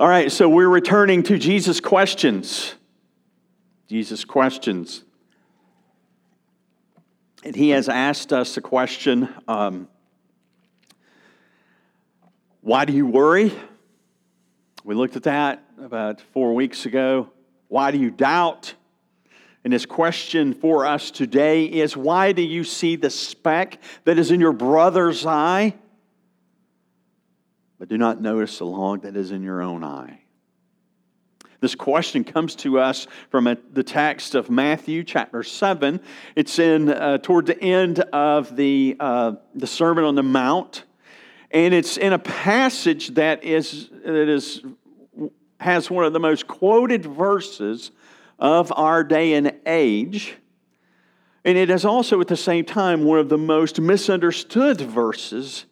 All 0.00 0.08
right, 0.08 0.32
so 0.32 0.48
we're 0.48 0.68
returning 0.68 1.22
to 1.24 1.38
Jesus' 1.38 1.78
questions. 1.78 2.74
Jesus' 3.88 4.24
questions. 4.24 5.04
And 7.44 7.54
he 7.54 7.70
has 7.70 7.88
asked 7.88 8.32
us 8.32 8.56
a 8.56 8.60
question 8.60 9.32
um, 9.46 9.86
Why 12.60 12.84
do 12.86 12.92
you 12.92 13.06
worry? 13.06 13.52
We 14.82 14.96
looked 14.96 15.14
at 15.14 15.22
that 15.24 15.62
about 15.80 16.20
four 16.20 16.54
weeks 16.54 16.86
ago. 16.86 17.30
Why 17.68 17.92
do 17.92 17.98
you 17.98 18.10
doubt? 18.10 18.74
And 19.62 19.72
his 19.72 19.86
question 19.86 20.54
for 20.54 20.86
us 20.86 21.12
today 21.12 21.66
is 21.66 21.96
Why 21.96 22.32
do 22.32 22.42
you 22.42 22.64
see 22.64 22.96
the 22.96 23.10
speck 23.10 23.80
that 24.02 24.18
is 24.18 24.32
in 24.32 24.40
your 24.40 24.52
brother's 24.52 25.24
eye, 25.24 25.76
but 27.84 27.90
do 27.90 27.98
not 27.98 28.18
notice 28.18 28.56
the 28.56 28.64
log 28.64 29.02
that 29.02 29.14
is 29.14 29.30
in 29.30 29.42
your 29.42 29.60
own 29.60 29.84
eye? 29.84 30.20
This 31.60 31.74
question 31.74 32.24
comes 32.24 32.56
to 32.56 32.78
us 32.78 33.06
from 33.28 33.46
a, 33.46 33.58
the 33.74 33.82
text 33.82 34.34
of 34.34 34.48
Matthew 34.48 35.04
chapter 35.04 35.42
7. 35.42 36.00
It's 36.34 36.58
in 36.58 36.88
uh, 36.88 37.18
toward 37.18 37.44
the 37.44 37.60
end 37.60 38.00
of 38.00 38.56
the, 38.56 38.96
uh, 38.98 39.32
the 39.54 39.66
Sermon 39.66 40.04
on 40.04 40.14
the 40.14 40.22
Mount. 40.22 40.84
And 41.50 41.74
it's 41.74 41.98
in 41.98 42.14
a 42.14 42.18
passage 42.18 43.08
that 43.16 43.44
is, 43.44 43.90
that 44.02 44.30
is, 44.30 44.62
has 45.60 45.90
one 45.90 46.06
of 46.06 46.14
the 46.14 46.20
most 46.20 46.46
quoted 46.46 47.04
verses 47.04 47.90
of 48.38 48.72
our 48.74 49.04
day 49.04 49.34
and 49.34 49.52
age. 49.66 50.36
And 51.44 51.58
it 51.58 51.68
is 51.68 51.84
also 51.84 52.18
at 52.22 52.28
the 52.28 52.36
same 52.38 52.64
time 52.64 53.04
one 53.04 53.18
of 53.18 53.28
the 53.28 53.36
most 53.36 53.78
misunderstood 53.78 54.80
verses 54.80 55.66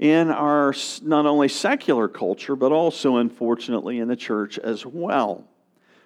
in 0.00 0.30
our 0.30 0.74
not 1.02 1.26
only 1.26 1.46
secular 1.46 2.08
culture, 2.08 2.56
but 2.56 2.72
also, 2.72 3.18
unfortunately, 3.18 3.98
in 3.98 4.08
the 4.08 4.16
church 4.16 4.58
as 4.58 4.84
well. 4.84 5.44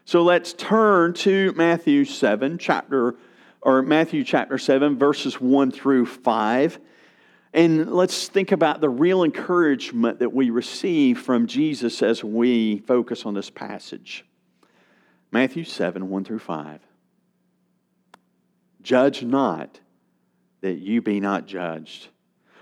So 0.04 0.24
let's 0.24 0.52
turn 0.52 1.14
to 1.14 1.52
Matthew 1.52 2.04
7, 2.04 2.58
chapter, 2.58 3.14
or 3.62 3.82
Matthew 3.82 4.24
chapter 4.24 4.58
7, 4.58 4.98
verses 4.98 5.40
1 5.40 5.70
through 5.70 6.06
5. 6.06 6.80
And 7.54 7.92
let's 7.92 8.26
think 8.26 8.50
about 8.50 8.80
the 8.80 8.88
real 8.90 9.22
encouragement 9.22 10.18
that 10.18 10.34
we 10.34 10.50
receive 10.50 11.20
from 11.20 11.46
Jesus 11.46 12.02
as 12.02 12.24
we 12.24 12.78
focus 12.78 13.24
on 13.24 13.34
this 13.34 13.48
passage. 13.48 14.24
Matthew 15.30 15.62
7, 15.62 16.10
1 16.10 16.24
through 16.24 16.40
5. 16.40 16.80
Judge 18.82 19.22
not 19.22 19.78
that 20.62 20.78
you 20.78 21.00
be 21.00 21.20
not 21.20 21.46
judged. 21.46 22.08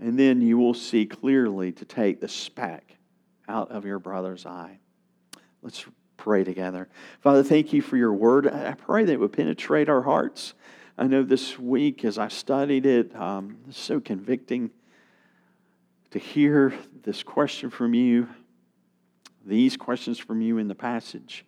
and 0.00 0.18
then 0.18 0.40
you 0.40 0.56
will 0.56 0.74
see 0.74 1.04
clearly 1.04 1.72
to 1.72 1.84
take 1.84 2.20
the 2.20 2.28
speck 2.28 2.96
out 3.46 3.70
of 3.70 3.84
your 3.84 3.98
brother's 3.98 4.46
eye. 4.46 4.78
Let's 5.62 5.84
pray 6.16 6.42
together. 6.42 6.88
Father, 7.20 7.42
thank 7.42 7.72
you 7.72 7.82
for 7.82 7.96
your 7.96 8.12
word. 8.12 8.48
I 8.48 8.72
pray 8.72 9.04
that 9.04 9.12
it 9.12 9.20
would 9.20 9.32
penetrate 9.32 9.88
our 9.88 10.02
hearts. 10.02 10.54
I 10.96 11.06
know 11.06 11.22
this 11.22 11.58
week 11.58 12.04
as 12.04 12.18
I 12.18 12.28
studied 12.28 12.86
it, 12.86 13.14
um, 13.14 13.58
it's 13.68 13.78
so 13.78 14.00
convicting 14.00 14.70
to 16.10 16.18
hear 16.18 16.74
this 17.02 17.22
question 17.22 17.70
from 17.70 17.94
you, 17.94 18.28
these 19.44 19.76
questions 19.76 20.18
from 20.18 20.40
you 20.40 20.58
in 20.58 20.68
the 20.68 20.74
passage, 20.74 21.44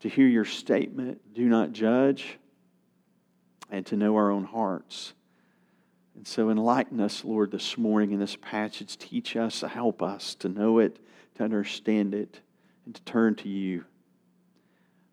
to 0.00 0.08
hear 0.08 0.26
your 0.26 0.44
statement, 0.44 1.20
do 1.34 1.48
not 1.48 1.72
judge, 1.72 2.38
and 3.70 3.84
to 3.86 3.96
know 3.96 4.16
our 4.16 4.30
own 4.30 4.44
hearts. 4.44 5.14
And 6.18 6.26
so, 6.26 6.50
enlighten 6.50 7.00
us, 7.00 7.24
Lord, 7.24 7.52
this 7.52 7.78
morning 7.78 8.10
in 8.10 8.18
this 8.18 8.34
passage. 8.34 8.98
Teach 8.98 9.36
us, 9.36 9.60
help 9.60 10.02
us 10.02 10.34
to 10.40 10.48
know 10.48 10.80
it, 10.80 10.98
to 11.36 11.44
understand 11.44 12.12
it, 12.12 12.40
and 12.84 12.92
to 12.92 13.00
turn 13.02 13.36
to 13.36 13.48
you. 13.48 13.84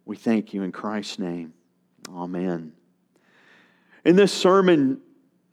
We 0.05 0.16
thank 0.16 0.51
you 0.51 0.63
in 0.63 0.71
Christ's 0.71 1.19
name. 1.19 1.53
Amen. 2.09 2.73
In 4.03 4.16
this 4.16 4.33
sermon, 4.33 4.99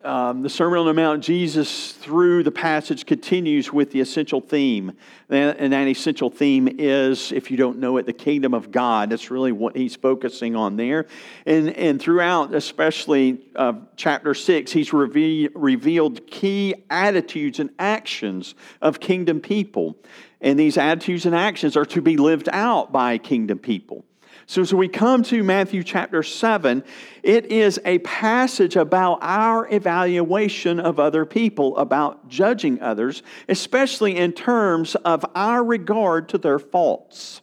um, 0.04 0.42
the 0.42 0.48
Sermon 0.48 0.78
on 0.78 0.86
the 0.86 0.94
Mount, 0.94 1.22
Jesus, 1.22 1.92
through 1.92 2.42
the 2.42 2.50
passage, 2.50 3.06
continues 3.06 3.72
with 3.72 3.90
the 3.90 4.00
essential 4.00 4.40
theme. 4.40 4.92
And 5.28 5.72
that 5.72 5.86
essential 5.86 6.30
theme 6.30 6.68
is, 6.78 7.32
if 7.32 7.50
you 7.50 7.56
don't 7.56 7.78
know 7.78 7.96
it, 7.96 8.06
the 8.06 8.12
kingdom 8.12 8.54
of 8.54 8.70
God. 8.70 9.10
That's 9.10 9.30
really 9.30 9.52
what 9.52 9.76
he's 9.76 9.96
focusing 9.96 10.56
on 10.56 10.76
there. 10.76 11.06
And, 11.46 11.70
and 11.70 12.00
throughout, 12.00 12.54
especially 12.54 13.40
uh, 13.56 13.74
chapter 13.96 14.34
6, 14.34 14.72
he's 14.72 14.92
reve- 14.92 15.50
revealed 15.54 16.26
key 16.26 16.74
attitudes 16.90 17.60
and 17.60 17.70
actions 17.78 18.54
of 18.80 19.00
kingdom 19.00 19.40
people. 19.40 19.96
And 20.40 20.58
these 20.58 20.76
attitudes 20.76 21.26
and 21.26 21.34
actions 21.34 21.76
are 21.76 21.86
to 21.86 22.02
be 22.02 22.16
lived 22.16 22.48
out 22.52 22.92
by 22.92 23.18
kingdom 23.18 23.58
people. 23.58 24.04
So, 24.46 24.60
as 24.60 24.74
we 24.74 24.88
come 24.88 25.22
to 25.24 25.42
Matthew 25.44 25.84
chapter 25.84 26.22
7, 26.22 26.82
it 27.22 27.46
is 27.46 27.78
a 27.84 27.98
passage 28.00 28.74
about 28.74 29.18
our 29.22 29.72
evaluation 29.72 30.80
of 30.80 30.98
other 30.98 31.24
people, 31.24 31.76
about 31.76 32.28
judging 32.28 32.80
others, 32.80 33.22
especially 33.48 34.16
in 34.16 34.32
terms 34.32 34.96
of 34.96 35.24
our 35.34 35.62
regard 35.62 36.28
to 36.30 36.38
their 36.38 36.58
faults. 36.58 37.40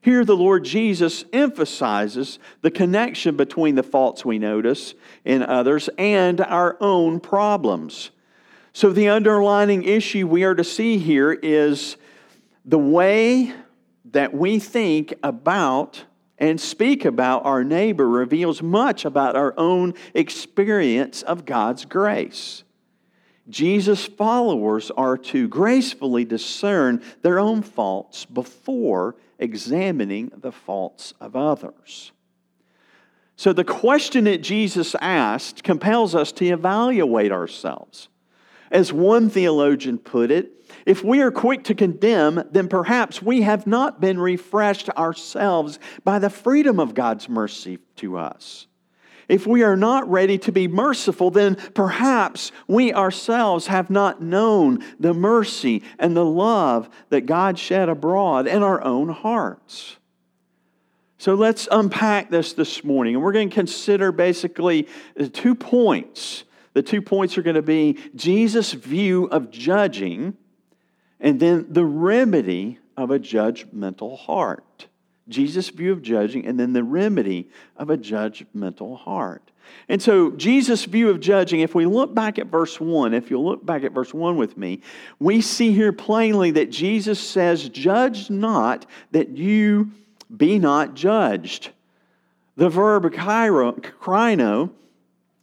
Here, 0.00 0.24
the 0.24 0.36
Lord 0.36 0.64
Jesus 0.64 1.24
emphasizes 1.32 2.38
the 2.62 2.70
connection 2.70 3.36
between 3.36 3.74
the 3.74 3.82
faults 3.82 4.24
we 4.24 4.38
notice 4.38 4.94
in 5.24 5.42
others 5.42 5.88
and 5.98 6.40
our 6.40 6.76
own 6.80 7.20
problems. 7.20 8.10
So, 8.72 8.90
the 8.90 9.08
underlining 9.08 9.84
issue 9.84 10.26
we 10.26 10.44
are 10.44 10.54
to 10.54 10.64
see 10.64 10.98
here 10.98 11.32
is 11.32 11.96
the 12.64 12.78
way 12.78 13.52
that 14.12 14.34
we 14.34 14.58
think 14.58 15.14
about 15.22 16.04
and 16.38 16.60
speak 16.60 17.04
about 17.04 17.44
our 17.44 17.64
neighbor 17.64 18.08
reveals 18.08 18.62
much 18.62 19.04
about 19.04 19.34
our 19.36 19.54
own 19.56 19.94
experience 20.14 21.22
of 21.22 21.44
God's 21.44 21.84
grace. 21.84 22.62
Jesus' 23.48 24.06
followers 24.06 24.90
are 24.92 25.16
to 25.18 25.48
gracefully 25.48 26.24
discern 26.24 27.02
their 27.22 27.38
own 27.38 27.62
faults 27.62 28.24
before 28.24 29.16
examining 29.38 30.30
the 30.36 30.52
faults 30.52 31.14
of 31.20 31.34
others. 31.34 32.12
So, 33.36 33.52
the 33.52 33.64
question 33.64 34.24
that 34.24 34.42
Jesus 34.42 34.94
asked 35.00 35.62
compels 35.62 36.14
us 36.14 36.32
to 36.32 36.46
evaluate 36.46 37.32
ourselves. 37.32 38.08
As 38.70 38.92
one 38.92 39.30
theologian 39.30 39.98
put 39.98 40.30
it, 40.30 40.57
if 40.88 41.04
we 41.04 41.20
are 41.20 41.30
quick 41.30 41.64
to 41.64 41.74
condemn, 41.74 42.42
then 42.50 42.66
perhaps 42.66 43.20
we 43.20 43.42
have 43.42 43.66
not 43.66 44.00
been 44.00 44.18
refreshed 44.18 44.88
ourselves 44.88 45.78
by 46.02 46.18
the 46.18 46.30
freedom 46.30 46.80
of 46.80 46.94
God's 46.94 47.28
mercy 47.28 47.78
to 47.96 48.16
us. 48.16 48.66
If 49.28 49.46
we 49.46 49.62
are 49.64 49.76
not 49.76 50.08
ready 50.08 50.38
to 50.38 50.50
be 50.50 50.66
merciful, 50.66 51.30
then 51.30 51.56
perhaps 51.74 52.52
we 52.66 52.94
ourselves 52.94 53.66
have 53.66 53.90
not 53.90 54.22
known 54.22 54.82
the 54.98 55.12
mercy 55.12 55.82
and 55.98 56.16
the 56.16 56.24
love 56.24 56.88
that 57.10 57.26
God 57.26 57.58
shed 57.58 57.90
abroad 57.90 58.46
in 58.46 58.62
our 58.62 58.82
own 58.82 59.10
hearts. 59.10 59.98
So 61.18 61.34
let's 61.34 61.68
unpack 61.70 62.30
this 62.30 62.54
this 62.54 62.82
morning, 62.82 63.14
and 63.14 63.22
we're 63.22 63.32
going 63.32 63.50
to 63.50 63.54
consider 63.54 64.10
basically 64.10 64.88
uh, 65.20 65.26
two 65.30 65.54
points. 65.54 66.44
The 66.72 66.82
two 66.82 67.02
points 67.02 67.36
are 67.36 67.42
going 67.42 67.56
to 67.56 67.62
be 67.62 67.98
Jesus' 68.14 68.72
view 68.72 69.26
of 69.26 69.50
judging 69.50 70.34
and 71.20 71.40
then 71.40 71.66
the 71.68 71.84
remedy 71.84 72.78
of 72.96 73.10
a 73.10 73.18
judgmental 73.18 74.18
heart. 74.18 74.86
Jesus' 75.28 75.68
view 75.68 75.92
of 75.92 76.02
judging, 76.02 76.46
and 76.46 76.58
then 76.58 76.72
the 76.72 76.82
remedy 76.82 77.48
of 77.76 77.90
a 77.90 77.98
judgmental 77.98 78.98
heart. 78.98 79.50
And 79.88 80.02
so, 80.02 80.30
Jesus' 80.30 80.84
view 80.84 81.10
of 81.10 81.20
judging, 81.20 81.60
if 81.60 81.74
we 81.74 81.84
look 81.84 82.14
back 82.14 82.38
at 82.38 82.46
verse 82.46 82.80
1, 82.80 83.12
if 83.12 83.30
you'll 83.30 83.44
look 83.44 83.64
back 83.64 83.84
at 83.84 83.92
verse 83.92 84.14
1 84.14 84.36
with 84.36 84.56
me, 84.56 84.80
we 85.18 85.42
see 85.42 85.72
here 85.72 85.92
plainly 85.92 86.50
that 86.52 86.70
Jesus 86.70 87.20
says, 87.20 87.68
Judge 87.68 88.30
not 88.30 88.86
that 89.10 89.36
you 89.36 89.90
be 90.34 90.58
not 90.58 90.94
judged. 90.94 91.70
The 92.56 92.70
verb 92.70 93.04
krino, 93.04 94.70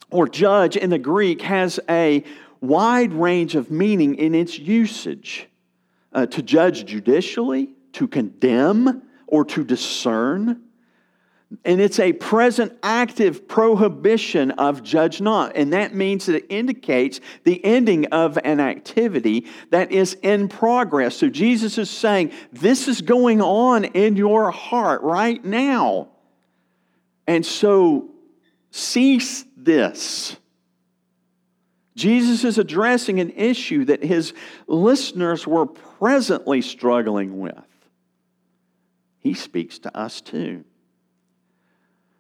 or 0.10 0.28
judge 0.28 0.78
in 0.78 0.90
the 0.90 1.00
Greek, 1.00 1.42
has 1.44 1.80
a 1.88 2.24
wide 2.62 3.14
range 3.14 3.56
of 3.56 3.70
meaning 3.70 4.16
in 4.16 4.34
its 4.34 4.58
usage 4.58 5.48
uh, 6.16 6.26
to 6.28 6.42
judge 6.42 6.86
judicially, 6.86 7.70
to 7.92 8.08
condemn, 8.08 9.04
or 9.28 9.46
to 9.46 9.64
discern. 9.64 10.62
And 11.64 11.80
it's 11.80 12.00
a 12.00 12.14
present 12.14 12.78
active 12.82 13.48
prohibition 13.48 14.52
of 14.52 14.82
judge 14.82 15.22
not. 15.22 15.56
And 15.56 15.74
that 15.74 15.94
means 15.94 16.26
that 16.26 16.36
it 16.36 16.46
indicates 16.50 17.20
the 17.44 17.64
ending 17.64 18.08
of 18.08 18.40
an 18.44 18.60
activity 18.60 19.46
that 19.70 19.92
is 19.92 20.14
in 20.24 20.48
progress. 20.48 21.18
So 21.18 21.30
Jesus 21.30 21.78
is 21.78 21.90
saying, 21.90 22.32
This 22.52 22.88
is 22.88 23.02
going 23.02 23.42
on 23.42 23.86
in 23.86 24.16
your 24.16 24.52
heart 24.52 25.02
right 25.04 25.44
now. 25.44 26.10
And 27.28 27.46
so 27.46 28.10
cease 28.72 29.46
this. 29.56 30.38
Jesus 31.96 32.44
is 32.44 32.58
addressing 32.58 33.20
an 33.22 33.32
issue 33.32 33.86
that 33.86 34.04
his 34.04 34.34
listeners 34.68 35.48
were 35.48 35.66
presently 36.06 36.62
struggling 36.62 37.40
with. 37.40 37.56
He 39.18 39.34
speaks 39.34 39.80
to 39.80 39.98
us 39.98 40.22
too. 40.22 40.64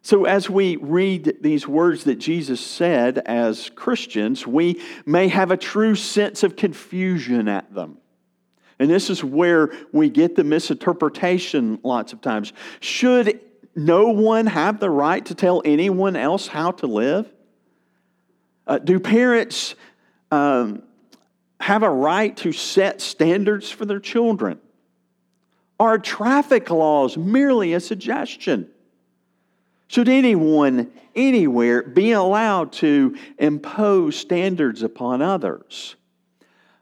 So, 0.01 0.25
as 0.25 0.49
we 0.49 0.77
read 0.77 1.37
these 1.41 1.67
words 1.67 2.05
that 2.05 2.15
Jesus 2.15 2.65
said 2.65 3.19
as 3.19 3.69
Christians, 3.75 4.47
we 4.47 4.81
may 5.05 5.27
have 5.27 5.51
a 5.51 5.57
true 5.57 5.93
sense 5.93 6.41
of 6.41 6.55
confusion 6.55 7.47
at 7.47 7.75
them. 7.75 7.99
And 8.79 8.89
this 8.89 9.11
is 9.11 9.23
where 9.23 9.71
we 9.91 10.09
get 10.09 10.35
the 10.35 10.43
misinterpretation 10.43 11.77
lots 11.83 12.11
of 12.11 12.21
times. 12.21 12.53
Should 12.79 13.39
no 13.75 14.07
one 14.07 14.47
have 14.47 14.79
the 14.79 14.89
right 14.89 15.23
to 15.27 15.35
tell 15.35 15.61
anyone 15.63 16.15
else 16.15 16.47
how 16.47 16.71
to 16.71 16.87
live? 16.87 17.31
Uh, 18.65 18.79
do 18.79 18.99
parents 18.99 19.75
um, 20.31 20.81
have 21.65 21.81
a 21.81 21.89
right 21.89 22.37
to 22.37 22.51
set 22.51 23.01
standards 23.01 23.71
for 23.71 23.85
their 23.85 23.99
children? 23.99 24.59
Are 25.79 25.97
traffic 25.97 26.69
laws 26.69 27.17
merely 27.17 27.73
a 27.73 27.79
suggestion? 27.79 28.69
Should 29.87 30.07
anyone 30.07 30.91
anywhere 31.15 31.81
be 31.81 32.11
allowed 32.11 32.71
to 32.73 33.17
impose 33.39 34.15
standards 34.15 34.83
upon 34.83 35.23
others? 35.23 35.95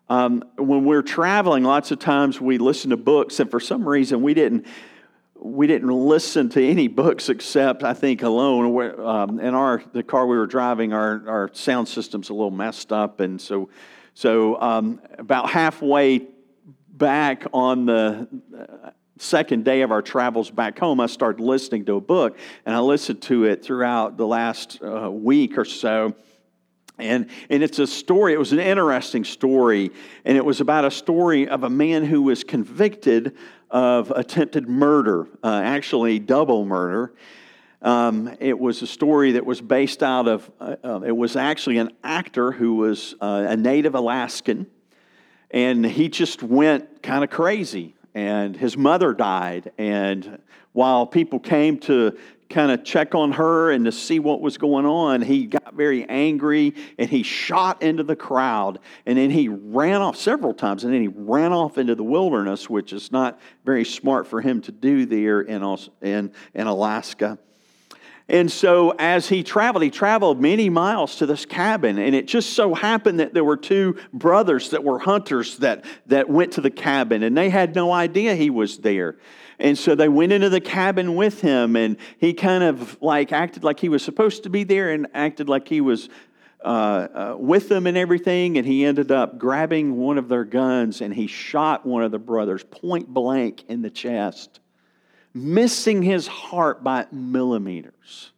Um, 0.09 0.44
when 0.57 0.83
we're 0.83 1.01
traveling, 1.01 1.63
lots 1.63 1.91
of 1.91 2.00
times 2.00 2.41
we 2.41 2.57
listen 2.57 2.89
to 2.89 2.97
books, 2.97 3.39
and 3.39 3.50
for 3.50 3.62
some 3.62 3.88
reason 3.88 4.21
we 4.21 4.33
didn't 4.33 4.65
we 5.39 5.65
didn't 5.65 5.91
listen 5.91 6.50
to 6.50 6.62
any 6.62 6.89
books 6.89 7.29
except 7.29 7.86
I 7.86 7.94
think 7.94 8.21
alone. 8.21 9.00
Um, 9.00 9.39
in 9.39 9.53
our 9.53 9.81
the 9.94 10.03
car 10.03 10.27
we 10.27 10.36
were 10.36 10.45
driving, 10.45 10.91
our 10.91 11.24
our 11.25 11.50
sound 11.53 11.88
system's 11.88 12.29
a 12.29 12.33
little 12.33 12.51
messed 12.51 12.91
up, 12.91 13.21
and 13.21 13.39
so 13.39 13.69
so 14.13 14.60
um, 14.62 15.01
about 15.18 15.50
halfway 15.50 16.27
back 16.89 17.45
on 17.54 17.86
the 17.86 18.27
second 19.18 19.65
day 19.65 19.81
of 19.81 19.92
our 19.92 20.01
travels 20.01 20.51
back 20.51 20.77
home, 20.77 21.00
I 21.00 21.07
started 21.07 21.42
listening 21.42 21.86
to 21.86 21.95
a 21.95 22.01
book, 22.01 22.38
and 22.65 22.75
I 22.75 22.80
listened 22.80 23.21
to 23.24 23.45
it 23.45 23.63
throughout 23.63 24.18
the 24.18 24.27
last 24.27 24.80
uh, 24.81 25.10
week 25.10 25.57
or 25.57 25.65
so. 25.65 26.15
And, 27.00 27.27
and 27.50 27.63
it's 27.63 27.80
a 27.80 27.88
story, 27.88 28.33
it 28.33 28.39
was 28.39 28.54
an 28.54 28.60
interesting 28.60 29.24
story, 29.24 29.92
and 30.25 30.38
it 30.38 30.45
was 30.45 30.62
about 30.62 30.86
a 30.86 30.92
story 30.92 31.48
of 31.48 31.63
a 31.63 31.69
man 31.69 32.06
who 32.06 32.21
was 32.21 32.44
convicted 32.44 33.36
of 33.71 34.12
attempted 34.12 34.69
murder, 34.69 35.27
uh, 35.44 35.62
actually, 35.63 36.19
double 36.19 36.65
murder. 36.65 37.13
Um, 37.83 38.35
it 38.39 38.57
was 38.57 38.81
a 38.81 38.88
story 38.88 39.33
that 39.33 39.45
was 39.45 39.62
based 39.62 40.01
out 40.01 40.27
of, 40.27 40.50
uh, 40.59 40.77
uh 40.83 41.01
it 41.01 41.15
was 41.15 41.35
actually 41.35 41.77
an 41.77 41.91
actor 42.03 42.51
who 42.51 42.75
was 42.75 43.13
uh, 43.21 43.45
a 43.50 43.57
native 43.57 43.94
Alaskan, 43.94 44.68
and 45.51 45.85
he 45.85 46.09
just 46.09 46.41
went 46.41 47.03
kind 47.03 47.24
of 47.24 47.30
crazy 47.30 47.95
and 48.15 48.56
his 48.56 48.77
mother 48.77 49.13
died. 49.13 49.71
And 49.77 50.39
while 50.71 51.06
people 51.06 51.39
came 51.39 51.77
to 51.80 52.18
kind 52.50 52.71
of 52.71 52.83
check 52.83 53.15
on 53.15 53.31
her 53.31 53.71
and 53.71 53.86
to 53.86 53.91
see 53.91 54.19
what 54.19 54.41
was 54.41 54.57
going 54.57 54.86
on, 54.86 55.21
he 55.21 55.47
got 55.47 55.74
very 55.74 56.07
angry 56.07 56.75
and 57.00 57.09
he 57.09 57.24
shot 57.24 57.81
into 57.81 58.03
the 58.03 58.15
crowd. 58.15 58.79
And 59.06 59.18
then 59.18 59.31
he 59.31 59.47
ran 59.47 60.01
off 60.01 60.18
several 60.18 60.53
times 60.53 60.83
and 60.83 60.94
then 60.94 61.01
he 61.01 61.07
ran 61.07 61.51
off 61.51 61.77
into 61.77 61.95
the 61.95 62.03
wilderness, 62.03 62.69
which 62.69 62.94
is 62.94 63.12
not 63.12 63.39
very 63.65 63.86
smart 63.86 64.27
for 64.27 64.41
him 64.41 64.62
to 64.62 64.71
do 64.71 65.06
there 65.06 65.41
in, 65.41 65.63
in, 66.01 66.31
in 66.53 66.68
Alaska. 66.68 67.39
And 68.30 68.50
so, 68.50 68.92
as 69.00 69.28
he 69.28 69.44
traveled, 69.44 69.84
he 69.84 69.90
traveled 69.90 70.42
many 70.42 70.70
miles 70.70 71.18
to 71.18 71.25
this 71.25 71.46
cabin. 71.46 71.98
And 71.98 72.16
it 72.16 72.25
just 72.25 72.54
so 72.54 72.74
happened 72.74 73.20
that 73.20 73.34
there 73.34 73.44
were 73.44 73.58
two 73.58 73.98
brothers 74.14 74.70
that 74.70 74.84
were 74.84 75.00
hunters 75.00 75.58
that, 75.58 75.84
that 76.06 76.30
went 76.30 76.54
to 76.54 76.62
the 76.62 76.72
cabin, 76.72 77.24
and 77.24 77.38
they 77.38 77.50
had 77.50 77.75
no 77.75 77.92
idea 77.92 78.36
he 78.36 78.50
was 78.50 78.78
there. 78.78 79.18
And 79.60 79.78
so 79.78 79.94
they 79.94 80.10
went 80.10 80.31
into 80.31 80.50
the 80.50 80.62
cabin 80.62 81.16
with 81.16 81.42
him, 81.42 81.75
and 81.75 81.98
he 82.18 82.34
kind 82.34 82.64
of 82.64 82.98
like 83.02 83.34
acted 83.34 83.64
like 83.64 83.80
he 83.80 83.90
was 83.90 84.04
supposed 84.04 84.44
to 84.44 84.50
be 84.50 84.64
there 84.64 84.92
and 84.92 85.08
acted 85.14 85.50
like 85.50 85.68
he 85.68 85.81
was 85.81 86.08
uh, 86.64 86.68
uh, 87.34 87.36
with 87.38 87.68
them 87.68 87.88
and 87.88 87.98
everything. 87.98 88.58
And 88.58 88.66
he 88.66 88.86
ended 88.86 89.12
up 89.12 89.38
grabbing 89.38 89.98
one 89.98 90.18
of 90.18 90.30
their 90.30 90.46
guns 90.46 91.02
and 91.02 91.14
he 91.14 91.28
shot 91.28 91.86
one 91.86 92.04
of 92.04 92.12
the 92.12 92.20
brothers 92.20 92.64
point 92.64 93.10
blank 93.10 93.66
in 93.68 93.81
the 93.81 93.90
chest 93.90 94.62
missing 95.33 96.01
his 96.01 96.27
heart 96.27 96.83
by 96.83 97.07
millimeters. 97.12 98.31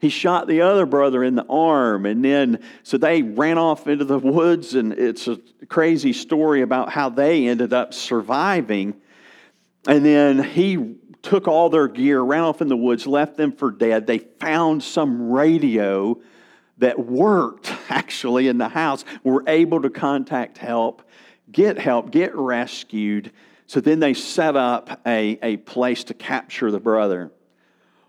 He 0.00 0.08
shot 0.08 0.46
the 0.46 0.62
other 0.62 0.86
brother 0.86 1.22
in 1.22 1.34
the 1.34 1.46
arm, 1.46 2.06
and 2.06 2.24
then 2.24 2.60
so 2.82 2.96
they 2.96 3.20
ran 3.22 3.58
off 3.58 3.86
into 3.86 4.06
the 4.06 4.18
woods, 4.18 4.74
and 4.74 4.94
it's 4.94 5.28
a 5.28 5.38
crazy 5.68 6.14
story 6.14 6.62
about 6.62 6.88
how 6.88 7.10
they 7.10 7.46
ended 7.46 7.74
up 7.74 7.92
surviving. 7.92 8.98
And 9.86 10.04
then 10.04 10.42
he 10.42 10.96
took 11.22 11.48
all 11.48 11.68
their 11.68 11.86
gear, 11.86 12.22
ran 12.22 12.42
off 12.42 12.62
in 12.62 12.68
the 12.68 12.76
woods, 12.76 13.06
left 13.06 13.36
them 13.36 13.52
for 13.52 13.70
dead. 13.70 14.06
They 14.06 14.18
found 14.18 14.82
some 14.82 15.30
radio 15.30 16.18
that 16.78 16.98
worked 16.98 17.70
actually 17.90 18.48
in 18.48 18.56
the 18.56 18.68
house, 18.68 19.04
were 19.22 19.44
able 19.46 19.82
to 19.82 19.90
contact 19.90 20.56
help, 20.56 21.02
get 21.52 21.78
help, 21.78 22.10
get 22.10 22.34
rescued. 22.34 23.32
So 23.70 23.80
then 23.80 24.00
they 24.00 24.14
set 24.14 24.56
up 24.56 25.00
a, 25.06 25.38
a 25.44 25.56
place 25.58 26.02
to 26.02 26.14
capture 26.14 26.72
the 26.72 26.80
brother. 26.80 27.30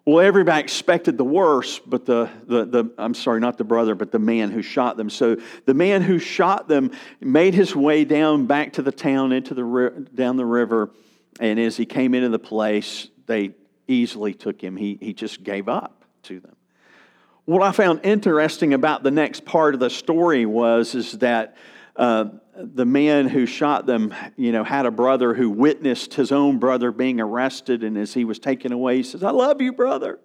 Well, 0.06 0.26
everybody 0.26 0.60
expected 0.60 1.20
the 1.20 1.24
worst, 1.24 1.88
but 1.88 2.04
the, 2.04 2.32
the, 2.48 2.66
the, 2.66 2.92
I'm 2.98 3.14
sorry, 3.14 3.42
not 3.42 3.60
the 3.60 3.64
brother, 3.64 3.94
but 3.94 4.12
the 4.12 4.18
man 4.18 4.50
who 4.50 4.64
shot 4.64 4.98
them. 4.98 5.12
So 5.12 5.38
the 5.68 5.76
man 5.76 6.02
who 6.02 6.18
shot 6.18 6.68
them 6.68 6.90
made 7.20 7.54
his 7.54 7.76
way 7.76 8.06
down 8.06 8.48
back 8.48 8.74
to 8.74 8.82
the 8.82 8.92
town, 8.92 9.32
into 9.34 9.54
the, 9.54 10.08
down 10.16 10.36
the 10.36 10.48
river. 10.48 10.90
And 11.40 11.60
as 11.60 11.78
he 11.78 11.86
came 11.86 12.16
into 12.16 12.30
the 12.30 12.40
place, 12.40 13.10
they 13.28 13.52
easily 13.88 14.34
took 14.34 14.60
him. 14.60 14.76
He, 14.76 14.98
he 15.00 15.14
just 15.14 15.44
gave 15.44 15.70
up 15.70 16.06
to 16.24 16.40
them. 16.40 16.56
What 17.46 17.62
I 17.62 17.72
found 17.72 18.00
interesting 18.04 18.74
about 18.74 19.04
the 19.04 19.12
next 19.12 19.46
part 19.46 19.76
of 19.76 19.80
the 19.80 19.92
story 19.92 20.48
was 20.48 20.96
is 20.96 21.20
that 21.20 21.56
uh, 22.02 22.26
the 22.56 22.86
man 22.86 23.28
who 23.28 23.46
shot 23.46 23.86
them, 23.86 24.12
you 24.36 24.52
know, 24.52 24.64
had 24.64 24.88
a 24.88 24.92
brother 24.92 25.36
who 25.36 25.52
witnessed 25.52 26.16
his 26.16 26.32
own 26.32 26.58
brother 26.58 26.92
being 26.92 27.22
arrested, 27.22 27.84
and 27.84 27.96
as 27.96 28.16
he 28.16 28.26
was 28.26 28.40
taken 28.40 28.72
away, 28.72 28.98
he 28.98 29.04
says, 29.04 29.24
"I 29.24 29.30
love 29.30 29.62
you, 29.62 29.72
brother." 29.72 30.20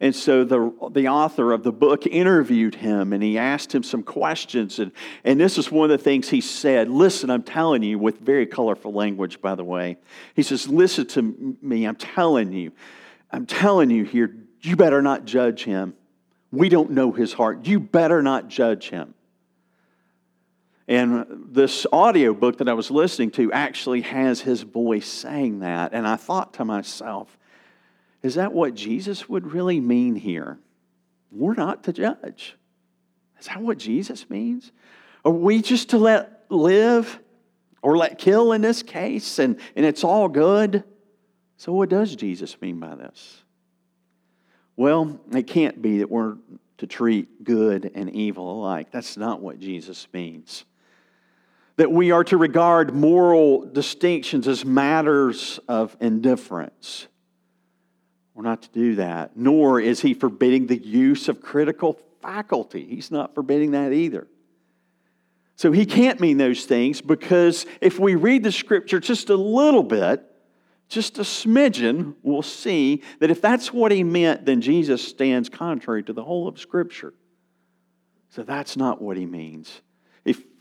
And 0.00 0.16
so 0.16 0.44
the, 0.44 0.72
the 0.92 1.08
author 1.08 1.52
of 1.52 1.62
the 1.62 1.72
book 1.72 2.06
interviewed 2.06 2.74
him 2.74 3.12
and 3.12 3.22
he 3.22 3.38
asked 3.38 3.72
him 3.72 3.84
some 3.84 4.02
questions. 4.02 4.80
And, 4.80 4.90
and 5.22 5.40
this 5.40 5.56
is 5.56 5.70
one 5.70 5.88
of 5.88 5.96
the 5.96 6.02
things 6.02 6.28
he 6.28 6.40
said. 6.40 6.88
Listen, 6.88 7.30
I'm 7.30 7.44
telling 7.44 7.84
you, 7.84 7.96
with 7.98 8.18
very 8.18 8.44
colorful 8.44 8.92
language, 8.92 9.40
by 9.40 9.54
the 9.54 9.62
way. 9.62 9.96
He 10.34 10.42
says, 10.42 10.68
Listen 10.68 11.06
to 11.08 11.56
me, 11.62 11.84
I'm 11.84 11.96
telling 11.96 12.52
you, 12.52 12.72
I'm 13.30 13.46
telling 13.46 13.90
you 13.90 14.04
here, 14.04 14.34
you 14.62 14.74
better 14.74 15.00
not 15.00 15.26
judge 15.26 15.64
him. 15.64 15.94
We 16.50 16.68
don't 16.68 16.90
know 16.90 17.12
his 17.12 17.32
heart. 17.32 17.66
You 17.66 17.78
better 17.78 18.20
not 18.20 18.48
judge 18.48 18.90
him. 18.90 19.13
And 20.86 21.46
this 21.50 21.86
audio 21.92 22.34
book 22.34 22.58
that 22.58 22.68
I 22.68 22.74
was 22.74 22.90
listening 22.90 23.30
to 23.32 23.52
actually 23.52 24.02
has 24.02 24.40
his 24.42 24.62
voice 24.62 25.06
saying 25.08 25.60
that. 25.60 25.94
And 25.94 26.06
I 26.06 26.16
thought 26.16 26.54
to 26.54 26.64
myself, 26.64 27.38
is 28.22 28.34
that 28.34 28.52
what 28.52 28.74
Jesus 28.74 29.28
would 29.28 29.52
really 29.52 29.80
mean 29.80 30.14
here? 30.14 30.58
We're 31.30 31.54
not 31.54 31.84
to 31.84 31.92
judge. 31.92 32.56
Is 33.40 33.46
that 33.46 33.60
what 33.60 33.78
Jesus 33.78 34.28
means? 34.28 34.72
Are 35.24 35.32
we 35.32 35.62
just 35.62 35.90
to 35.90 35.98
let 35.98 36.44
live 36.50 37.18
or 37.82 37.96
let 37.96 38.18
kill 38.18 38.52
in 38.52 38.60
this 38.60 38.82
case 38.82 39.38
and, 39.38 39.58
and 39.74 39.86
it's 39.86 40.04
all 40.04 40.28
good? 40.28 40.84
So, 41.56 41.72
what 41.72 41.88
does 41.88 42.14
Jesus 42.14 42.60
mean 42.60 42.78
by 42.78 42.94
this? 42.94 43.42
Well, 44.76 45.20
it 45.32 45.46
can't 45.46 45.80
be 45.80 45.98
that 45.98 46.10
we're 46.10 46.36
to 46.78 46.86
treat 46.86 47.44
good 47.44 47.90
and 47.94 48.10
evil 48.10 48.60
alike. 48.60 48.88
That's 48.90 49.16
not 49.16 49.40
what 49.40 49.60
Jesus 49.60 50.06
means 50.12 50.64
that 51.76 51.90
we 51.90 52.10
are 52.10 52.24
to 52.24 52.36
regard 52.36 52.94
moral 52.94 53.64
distinctions 53.66 54.46
as 54.46 54.64
matters 54.64 55.58
of 55.68 55.96
indifference. 56.00 57.08
We're 58.34 58.44
not 58.44 58.62
to 58.62 58.68
do 58.70 58.96
that, 58.96 59.36
nor 59.36 59.80
is 59.80 60.00
he 60.00 60.14
forbidding 60.14 60.66
the 60.66 60.78
use 60.78 61.28
of 61.28 61.40
critical 61.40 61.98
faculty. 62.20 62.84
He's 62.84 63.10
not 63.10 63.34
forbidding 63.34 63.72
that 63.72 63.92
either. 63.92 64.26
So 65.56 65.70
he 65.70 65.86
can't 65.86 66.20
mean 66.20 66.36
those 66.36 66.64
things 66.64 67.00
because 67.00 67.64
if 67.80 67.98
we 67.98 68.16
read 68.16 68.42
the 68.42 68.50
scripture 68.50 68.98
just 68.98 69.30
a 69.30 69.36
little 69.36 69.84
bit, 69.84 70.24
just 70.88 71.18
a 71.18 71.22
smidgen, 71.22 72.14
we'll 72.22 72.42
see 72.42 73.02
that 73.20 73.30
if 73.30 73.40
that's 73.40 73.72
what 73.72 73.90
he 73.90 74.04
meant, 74.04 74.44
then 74.44 74.60
Jesus 74.60 75.06
stands 75.06 75.48
contrary 75.48 76.02
to 76.04 76.12
the 76.12 76.22
whole 76.22 76.46
of 76.46 76.58
Scripture. 76.58 77.14
So 78.30 78.42
that's 78.42 78.76
not 78.76 79.00
what 79.00 79.16
he 79.16 79.26
means. 79.26 79.80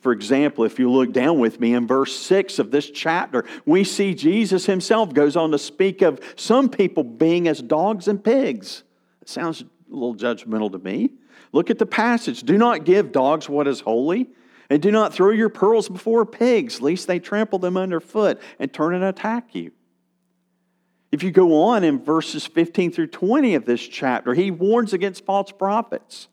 For 0.04 0.12
example, 0.12 0.66
if 0.66 0.80
you 0.80 0.92
look 0.92 1.14
down 1.14 1.40
with 1.40 1.62
me 1.62 1.74
in 1.74 1.88
verse 1.88 2.14
6 2.14 2.60
of 2.60 2.72
this 2.72 2.90
chapter, 2.90 3.46
we 3.66 3.86
see 3.86 4.14
Jesus 4.14 4.66
himself 4.66 5.14
goes 5.14 5.38
on 5.38 5.52
to 5.52 5.58
speak 5.58 6.02
of 6.02 6.20
some 6.36 6.68
people 6.68 7.06
being 7.06 7.48
as 7.48 7.62
dogs 7.62 8.10
and 8.10 8.22
pigs. 8.22 8.84
It 9.22 9.30
sounds 9.30 9.62
a 9.62 9.66
little 9.88 10.14
judgmental 10.14 10.70
to 10.74 10.78
me. 10.78 11.12
Look 11.54 11.70
at 11.70 11.80
the 11.80 11.86
passage. 11.86 12.44
Do 12.44 12.58
not 12.58 12.84
give 12.84 13.14
dogs 13.14 13.48
what 13.48 13.66
is 13.66 13.80
holy, 13.80 14.28
and 14.70 14.82
do 14.82 14.92
not 14.92 15.14
throw 15.14 15.30
your 15.30 15.48
pearls 15.48 15.88
before 15.88 16.26
pigs, 16.26 16.82
lest 16.82 17.08
they 17.08 17.20
trample 17.20 17.60
them 17.60 17.78
underfoot 17.78 18.42
and 18.60 18.74
turn 18.74 18.96
and 18.96 19.06
attack 19.06 19.56
you. 19.56 19.72
If 21.14 21.24
you 21.24 21.32
go 21.32 21.64
on 21.64 21.86
in 21.86 22.04
verses 22.04 22.46
15 22.46 22.92
through 22.92 23.08
20 23.08 23.56
of 23.56 23.64
this 23.64 23.88
chapter, 23.88 24.34
he 24.34 24.52
warns 24.52 24.92
against 24.92 25.24
false 25.24 25.54
prophets. 25.54 26.28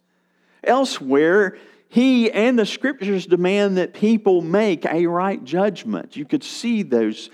Elsewhere, 0.64 1.56
he 1.90 2.30
and 2.30 2.58
the 2.58 2.64
scriptures 2.64 3.26
demand 3.26 3.76
that 3.76 3.92
people 3.92 4.40
make 4.40 4.86
a 4.86 5.06
right 5.06 5.42
judgment. 5.44 6.16
You 6.16 6.24
could 6.24 6.42
see 6.42 6.82
those 6.82 7.28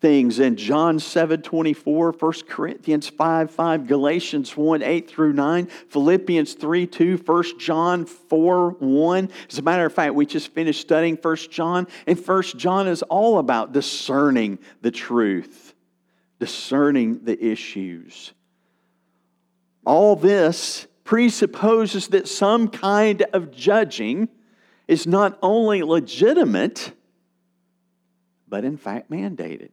things 0.00 0.40
in 0.40 0.56
John 0.56 0.98
7 0.98 1.42
24, 1.42 2.12
1 2.12 2.32
Corinthians 2.48 3.08
5 3.08 3.50
5, 3.50 3.86
Galatians 3.86 4.56
1 4.56 4.82
8 4.82 5.08
through 5.08 5.32
9, 5.34 5.66
Philippians 5.66 6.54
3 6.54 6.86
2, 6.86 7.16
1 7.18 7.44
John 7.60 8.04
4 8.04 8.70
1. 8.70 9.30
As 9.48 9.58
a 9.58 9.62
matter 9.62 9.86
of 9.86 9.92
fact, 9.92 10.14
we 10.14 10.26
just 10.26 10.52
finished 10.52 10.80
studying 10.80 11.16
1 11.16 11.36
John, 11.50 11.86
and 12.06 12.18
1 12.18 12.42
John 12.56 12.88
is 12.88 13.02
all 13.02 13.38
about 13.38 13.72
discerning 13.72 14.58
the 14.82 14.90
truth 14.90 15.74
discerning 16.38 17.24
the 17.24 17.44
issues. 17.44 18.32
All 19.84 20.16
this 20.16 20.86
presupposes 21.08 22.08
that 22.08 22.28
some 22.28 22.68
kind 22.68 23.24
of 23.32 23.50
judging 23.50 24.28
is 24.86 25.06
not 25.06 25.38
only 25.40 25.82
legitimate, 25.82 26.92
but 28.46 28.62
in 28.62 28.76
fact 28.76 29.10
mandated. 29.10 29.70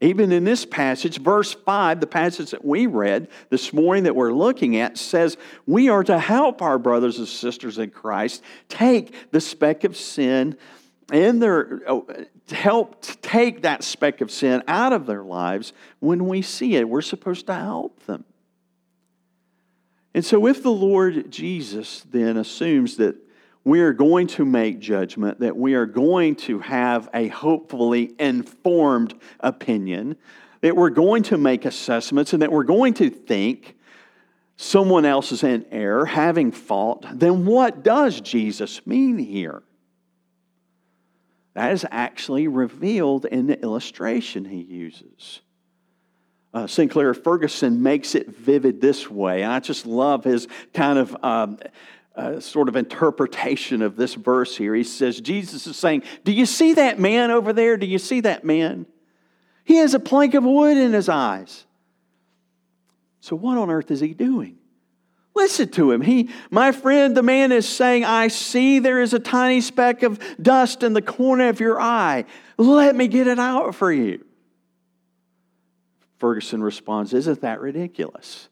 Even 0.00 0.30
in 0.30 0.44
this 0.44 0.64
passage, 0.64 1.18
verse 1.18 1.52
5, 1.52 1.98
the 1.98 2.06
passage 2.06 2.52
that 2.52 2.64
we 2.64 2.86
read 2.86 3.26
this 3.48 3.72
morning 3.72 4.04
that 4.04 4.14
we're 4.14 4.32
looking 4.32 4.76
at, 4.76 4.96
says 4.96 5.36
we 5.66 5.88
are 5.88 6.04
to 6.04 6.16
help 6.16 6.62
our 6.62 6.78
brothers 6.78 7.18
and 7.18 7.26
sisters 7.26 7.78
in 7.78 7.90
Christ 7.90 8.40
take 8.68 9.32
the 9.32 9.40
speck 9.40 9.82
of 9.82 9.96
sin 9.96 10.56
and 11.12 11.42
their 11.42 11.80
oh, 11.88 12.06
help 12.52 13.04
take 13.20 13.62
that 13.62 13.82
speck 13.82 14.20
of 14.20 14.30
sin 14.30 14.62
out 14.68 14.92
of 14.92 15.06
their 15.06 15.24
lives 15.24 15.72
when 15.98 16.28
we 16.28 16.40
see 16.40 16.76
it. 16.76 16.88
We're 16.88 17.00
supposed 17.00 17.48
to 17.48 17.54
help 17.54 18.06
them. 18.06 18.24
And 20.14 20.24
so, 20.24 20.46
if 20.46 20.62
the 20.62 20.70
Lord 20.70 21.30
Jesus 21.30 22.04
then 22.10 22.36
assumes 22.36 22.96
that 22.96 23.16
we 23.64 23.80
are 23.80 23.92
going 23.92 24.26
to 24.26 24.44
make 24.44 24.80
judgment, 24.80 25.40
that 25.40 25.56
we 25.56 25.74
are 25.74 25.86
going 25.86 26.34
to 26.34 26.60
have 26.60 27.08
a 27.14 27.28
hopefully 27.28 28.14
informed 28.18 29.14
opinion, 29.38 30.16
that 30.62 30.74
we're 30.74 30.90
going 30.90 31.22
to 31.24 31.38
make 31.38 31.64
assessments, 31.64 32.32
and 32.32 32.42
that 32.42 32.50
we're 32.50 32.64
going 32.64 32.94
to 32.94 33.10
think 33.10 33.76
someone 34.56 35.04
else 35.04 35.32
is 35.32 35.42
in 35.42 35.64
error, 35.70 36.04
having 36.04 36.52
fault, 36.52 37.06
then 37.12 37.46
what 37.46 37.82
does 37.82 38.20
Jesus 38.20 38.86
mean 38.86 39.18
here? 39.18 39.62
That 41.54 41.72
is 41.72 41.86
actually 41.90 42.46
revealed 42.46 43.24
in 43.24 43.46
the 43.46 43.60
illustration 43.60 44.44
he 44.44 44.60
uses. 44.60 45.40
Uh, 46.52 46.66
Sinclair 46.66 47.14
Ferguson 47.14 47.82
makes 47.82 48.14
it 48.14 48.28
vivid 48.28 48.80
this 48.80 49.08
way. 49.08 49.42
And 49.42 49.52
I 49.52 49.60
just 49.60 49.86
love 49.86 50.24
his 50.24 50.48
kind 50.74 50.98
of 50.98 51.16
um, 51.22 51.58
uh, 52.16 52.40
sort 52.40 52.68
of 52.68 52.76
interpretation 52.76 53.82
of 53.82 53.96
this 53.96 54.14
verse 54.14 54.56
here. 54.56 54.74
He 54.74 54.82
says, 54.82 55.20
Jesus 55.20 55.66
is 55.66 55.76
saying, 55.76 56.02
Do 56.24 56.32
you 56.32 56.46
see 56.46 56.74
that 56.74 56.98
man 56.98 57.30
over 57.30 57.52
there? 57.52 57.76
Do 57.76 57.86
you 57.86 57.98
see 57.98 58.20
that 58.22 58.44
man? 58.44 58.86
He 59.64 59.76
has 59.76 59.94
a 59.94 60.00
plank 60.00 60.34
of 60.34 60.42
wood 60.42 60.76
in 60.76 60.92
his 60.92 61.08
eyes. 61.08 61.64
So, 63.20 63.36
what 63.36 63.56
on 63.56 63.70
earth 63.70 63.90
is 63.90 64.00
he 64.00 64.14
doing? 64.14 64.56
Listen 65.34 65.68
to 65.70 65.92
him. 65.92 66.00
He, 66.00 66.30
my 66.50 66.72
friend, 66.72 67.16
the 67.16 67.22
man 67.22 67.52
is 67.52 67.68
saying, 67.68 68.04
I 68.04 68.28
see 68.28 68.80
there 68.80 69.00
is 69.00 69.14
a 69.14 69.20
tiny 69.20 69.60
speck 69.60 70.02
of 70.02 70.18
dust 70.42 70.82
in 70.82 70.92
the 70.92 71.02
corner 71.02 71.48
of 71.48 71.60
your 71.60 71.80
eye. 71.80 72.24
Let 72.56 72.96
me 72.96 73.06
get 73.06 73.28
it 73.28 73.38
out 73.38 73.74
for 73.74 73.92
you. 73.92 74.24
Ferguson 76.20 76.62
responds, 76.62 77.12
Isn't 77.12 77.40
that 77.40 77.60
ridiculous? 77.60 78.48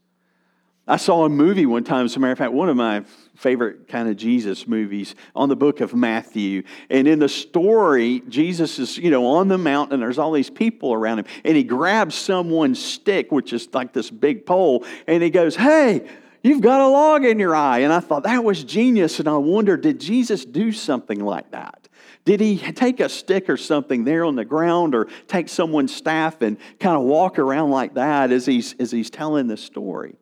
I 0.88 0.96
saw 0.96 1.26
a 1.26 1.28
movie 1.28 1.66
one 1.66 1.84
time, 1.84 2.06
as 2.06 2.16
a 2.16 2.18
matter 2.18 2.32
of 2.32 2.38
fact, 2.38 2.54
one 2.54 2.70
of 2.70 2.76
my 2.76 3.04
favorite 3.36 3.88
kind 3.88 4.08
of 4.08 4.16
Jesus 4.16 4.66
movies 4.66 5.14
on 5.36 5.50
the 5.50 5.54
book 5.54 5.82
of 5.82 5.94
Matthew. 5.94 6.62
And 6.88 7.06
in 7.06 7.18
the 7.18 7.28
story, 7.28 8.22
Jesus 8.26 8.78
is, 8.78 8.96
you 8.96 9.10
know, 9.10 9.26
on 9.26 9.48
the 9.48 9.58
mountain 9.58 10.00
there's 10.00 10.18
all 10.18 10.32
these 10.32 10.48
people 10.48 10.94
around 10.94 11.18
him. 11.18 11.26
And 11.44 11.58
he 11.58 11.62
grabs 11.62 12.14
someone's 12.14 12.82
stick, 12.82 13.30
which 13.30 13.52
is 13.52 13.68
like 13.74 13.92
this 13.92 14.10
big 14.10 14.46
pole, 14.46 14.86
and 15.06 15.22
he 15.22 15.28
goes, 15.28 15.54
Hey, 15.54 16.08
You've 16.40 16.60
got 16.60 16.80
a 16.80 16.86
log 16.86 17.24
in 17.24 17.40
your 17.40 17.54
eye. 17.54 17.80
And 17.80 17.92
I 17.92 17.98
thought 18.00 18.22
that 18.22 18.44
was 18.44 18.62
genius. 18.62 19.18
And 19.18 19.28
I 19.28 19.36
wondered, 19.36 19.80
did 19.80 20.00
Jesus 20.00 20.44
do 20.44 20.70
something 20.70 21.18
like 21.18 21.50
that? 21.50 21.87
Did 22.28 22.40
he 22.40 22.58
take 22.58 23.00
a 23.00 23.08
stick 23.08 23.48
or 23.48 23.56
something 23.56 24.04
there 24.04 24.22
on 24.22 24.36
the 24.36 24.44
ground 24.44 24.94
or 24.94 25.08
take 25.28 25.48
someone's 25.48 25.96
staff 25.96 26.42
and 26.42 26.58
kind 26.78 26.94
of 26.94 27.04
walk 27.04 27.38
around 27.38 27.70
like 27.70 27.94
that 27.94 28.32
as 28.32 28.44
he's, 28.44 28.74
as 28.78 28.90
he's 28.90 29.08
telling 29.08 29.46
the 29.46 29.56
story? 29.56 30.14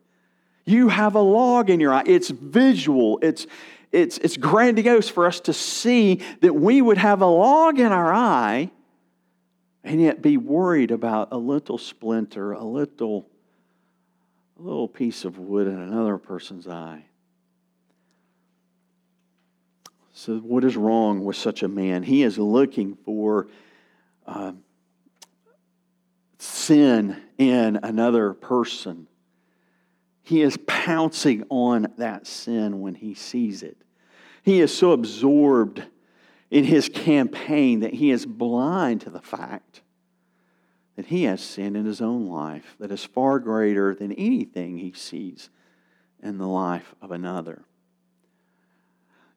You 0.64 0.88
have 0.88 1.16
a 1.16 1.20
log 1.20 1.68
in 1.68 1.80
your 1.80 1.92
eye. 1.92 2.04
It's 2.06 2.30
visual, 2.30 3.18
it's, 3.22 3.48
it's, 3.90 4.18
it's 4.18 4.36
grandiose 4.36 5.08
for 5.08 5.26
us 5.26 5.40
to 5.40 5.52
see 5.52 6.20
that 6.42 6.54
we 6.54 6.80
would 6.80 6.98
have 6.98 7.22
a 7.22 7.26
log 7.26 7.80
in 7.80 7.90
our 7.90 8.14
eye 8.14 8.70
and 9.82 10.00
yet 10.00 10.22
be 10.22 10.36
worried 10.36 10.92
about 10.92 11.32
a 11.32 11.38
little 11.38 11.76
splinter, 11.76 12.52
a 12.52 12.62
little 12.62 13.28
a 14.56 14.62
little 14.62 14.86
piece 14.86 15.25
of 15.25 15.40
wood 15.40 15.66
in 15.66 15.76
another 15.76 16.18
person's 16.18 16.68
eye. 16.68 17.06
So, 20.18 20.38
what 20.38 20.64
is 20.64 20.78
wrong 20.78 21.26
with 21.26 21.37
such 21.37 21.62
a 21.62 21.68
man? 21.68 22.02
He 22.02 22.23
is 22.23 22.38
looking 22.38 22.96
for 23.04 23.49
uh, 24.26 24.52
sin 26.38 27.23
in 27.37 27.78
another 27.82 28.32
person. 28.32 29.08
He 30.23 30.40
is 30.40 30.56
pouncing 30.66 31.44
on 31.50 31.88
that 31.99 32.26
sin 32.26 32.80
when 32.80 32.94
he 32.94 33.12
sees 33.12 33.62
it. 33.62 33.76
He 34.42 34.62
is 34.62 34.75
so 34.75 34.92
absorbed 34.92 35.85
in 36.50 36.64
his 36.64 36.88
campaign 36.88 37.80
that 37.80 37.92
he 37.92 38.11
is 38.11 38.25
blind 38.25 39.02
to 39.02 39.11
the 39.11 39.20
fact 39.20 39.82
that 40.96 41.04
he 41.04 41.25
has 41.25 41.42
sin 41.42 41.76
in 41.76 41.85
his 41.85 42.00
own 42.00 42.25
life 42.26 42.75
that 42.80 42.90
is 42.90 43.04
far 43.04 43.38
greater 43.38 43.94
than 43.94 44.12
anything 44.12 44.78
he 44.78 44.94
sees 44.94 45.50
in 46.23 46.38
the 46.38 46.49
life 46.49 46.94
of 47.02 47.11
another. 47.11 47.66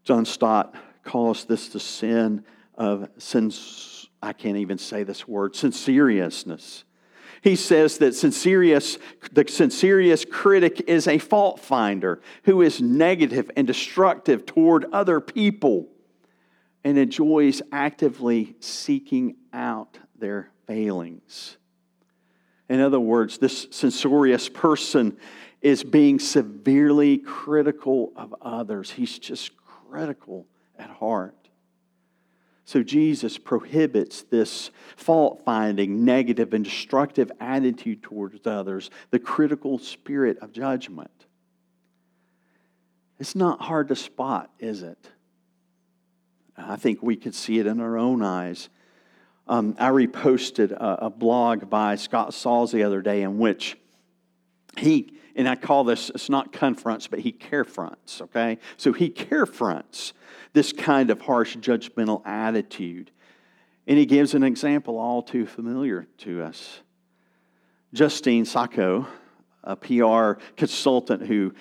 John 0.09 0.25
Stott 0.25 0.73
calls 1.03 1.45
this 1.45 1.69
the 1.69 1.79
sin 1.79 2.43
of 2.73 3.11
sins. 3.19 4.09
I 4.23 4.33
can't 4.33 4.57
even 4.57 4.79
say 4.79 5.03
this 5.03 5.27
word, 5.27 5.55
sinceriousness. 5.55 6.83
He 7.43 7.55
says 7.55 7.99
that 7.99 8.15
sincerious, 8.15 8.97
the 9.31 9.45
sincerious 9.47 10.25
critic 10.25 10.81
is 10.87 11.07
a 11.07 11.19
fault 11.19 11.59
finder 11.59 12.23
who 12.45 12.63
is 12.63 12.81
negative 12.81 13.51
and 13.55 13.67
destructive 13.67 14.47
toward 14.47 14.85
other 14.91 15.21
people 15.21 15.89
and 16.83 16.97
enjoys 16.97 17.61
actively 17.71 18.55
seeking 18.61 19.35
out 19.53 19.99
their 20.17 20.49
failings. 20.65 21.57
In 22.67 22.79
other 22.79 22.99
words, 22.99 23.37
this 23.37 23.67
censorious 23.69 24.49
person 24.49 25.17
is 25.61 25.83
being 25.83 26.17
severely 26.17 27.19
critical 27.19 28.11
of 28.15 28.33
others. 28.41 28.89
He's 28.89 29.19
just 29.19 29.51
critical 29.89 30.46
at 30.77 30.89
heart. 30.89 31.36
So 32.65 32.84
Jesus 32.84 33.38
prohibits 33.38 34.24
this 34.24 34.69
fault 34.96 35.41
finding, 35.43 36.05
negative, 36.05 36.53
and 36.53 36.63
destructive 36.63 37.31
attitude 37.39 38.03
towards 38.03 38.46
others, 38.46 38.91
the 39.10 39.19
critical 39.19 39.79
spirit 39.79 40.38
of 40.39 40.51
judgment. 40.51 41.25
It's 43.19 43.36
not 43.36 43.62
hard 43.62 43.88
to 43.88 43.96
spot, 43.96 44.51
is 44.60 44.84
it? 44.84 45.10
I 46.55 46.75
think 46.75 47.01
we 47.01 47.15
could 47.15 47.34
see 47.34 47.58
it 47.60 47.65
in 47.65 47.79
our 47.79 47.98
own 47.98 48.22
eyes 48.22 48.69
um, 49.50 49.75
I 49.79 49.89
reposted 49.89 50.72
a, 50.72 51.05
a, 51.05 51.10
blog 51.10 51.72
by 51.72 51.96
Scott 51.96 52.36
Sauls 52.36 52.72
the 52.72 52.84
other 52.84 53.01
day 53.01 53.24
in 53.24 53.39
which 53.39 53.77
he, 54.77 55.17
and 55.39 55.48
I 55.48 55.55
call 55.55 55.86
this, 55.86 56.10
it's 56.10 56.29
not 56.29 56.51
confronts, 56.51 57.08
but 57.08 57.19
he 57.19 57.31
carefronts, 57.31 58.22
okay? 58.22 58.58
So 58.75 58.91
he 58.91 59.10
carefronts 59.10 60.12
this 60.51 60.74
kind 60.74 61.10
of 61.10 61.22
harsh, 61.22 61.55
judgmental 61.55 62.22
attitude. 62.27 63.10
And 63.88 63.98
he 63.98 64.05
gives 64.05 64.34
an 64.34 64.43
example 64.43 65.00
all 65.00 65.24
too 65.24 65.46
familiar 65.46 66.08
to 66.19 66.43
us. 66.43 66.81
Justine 67.93 68.43
Sacco, 68.43 69.08
a 69.63 69.77
PR 69.77 70.41
consultant 70.58 71.25
who 71.25 71.53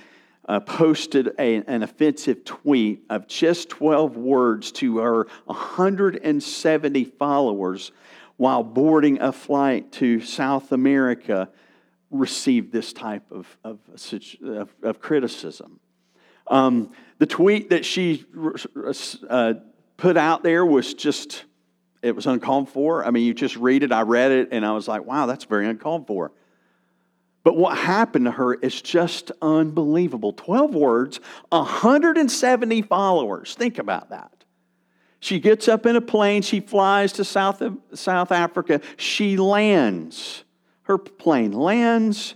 uh, 0.48 0.58
posted 0.58 1.28
a, 1.38 1.62
an 1.68 1.84
offensive 1.84 2.44
tweet 2.44 3.04
of 3.08 3.28
just 3.28 3.68
12 3.68 4.16
words 4.16 4.72
to 4.72 4.98
her 4.98 5.28
170 5.44 7.04
followers 7.04 7.92
while 8.38 8.64
boarding 8.64 9.20
a 9.20 9.30
flight 9.30 9.92
to 9.92 10.20
South 10.20 10.72
America, 10.72 11.48
received 12.10 12.72
this 12.72 12.92
type 12.92 13.30
of, 13.30 13.46
of, 13.64 13.78
of, 14.42 14.74
of 14.82 15.00
criticism. 15.00 15.80
Um, 16.46 16.92
the 17.18 17.26
tweet 17.26 17.70
that 17.70 17.84
she 17.84 18.24
uh, 19.28 19.54
put 19.96 20.16
out 20.16 20.42
there 20.42 20.64
was 20.64 20.94
just, 20.94 21.44
it 22.02 22.14
was 22.14 22.26
uncalled 22.26 22.70
for. 22.70 23.04
I 23.04 23.10
mean, 23.10 23.24
you 23.24 23.34
just 23.34 23.56
read 23.56 23.82
it, 23.82 23.92
I 23.92 24.02
read 24.02 24.32
it, 24.32 24.48
and 24.52 24.64
I 24.64 24.72
was 24.72 24.88
like, 24.88 25.04
wow, 25.04 25.26
that's 25.26 25.44
very 25.44 25.66
uncalled 25.66 26.06
for. 26.06 26.32
But 27.44 27.56
what 27.56 27.78
happened 27.78 28.26
to 28.26 28.30
her 28.30 28.54
is 28.54 28.80
just 28.80 29.32
unbelievable. 29.40 30.32
12 30.32 30.74
words, 30.74 31.20
170 31.50 32.82
followers. 32.82 33.54
Think 33.54 33.78
about 33.78 34.10
that. 34.10 34.32
She 35.20 35.40
gets 35.40 35.66
up 35.66 35.84
in 35.86 35.96
a 35.96 36.00
plane, 36.00 36.42
she 36.42 36.60
flies 36.60 37.12
to 37.14 37.24
South, 37.24 37.62
South 37.92 38.32
Africa, 38.32 38.80
she 38.96 39.36
lands. 39.36 40.44
Her 40.88 40.98
plane 40.98 41.52
lands. 41.52 42.34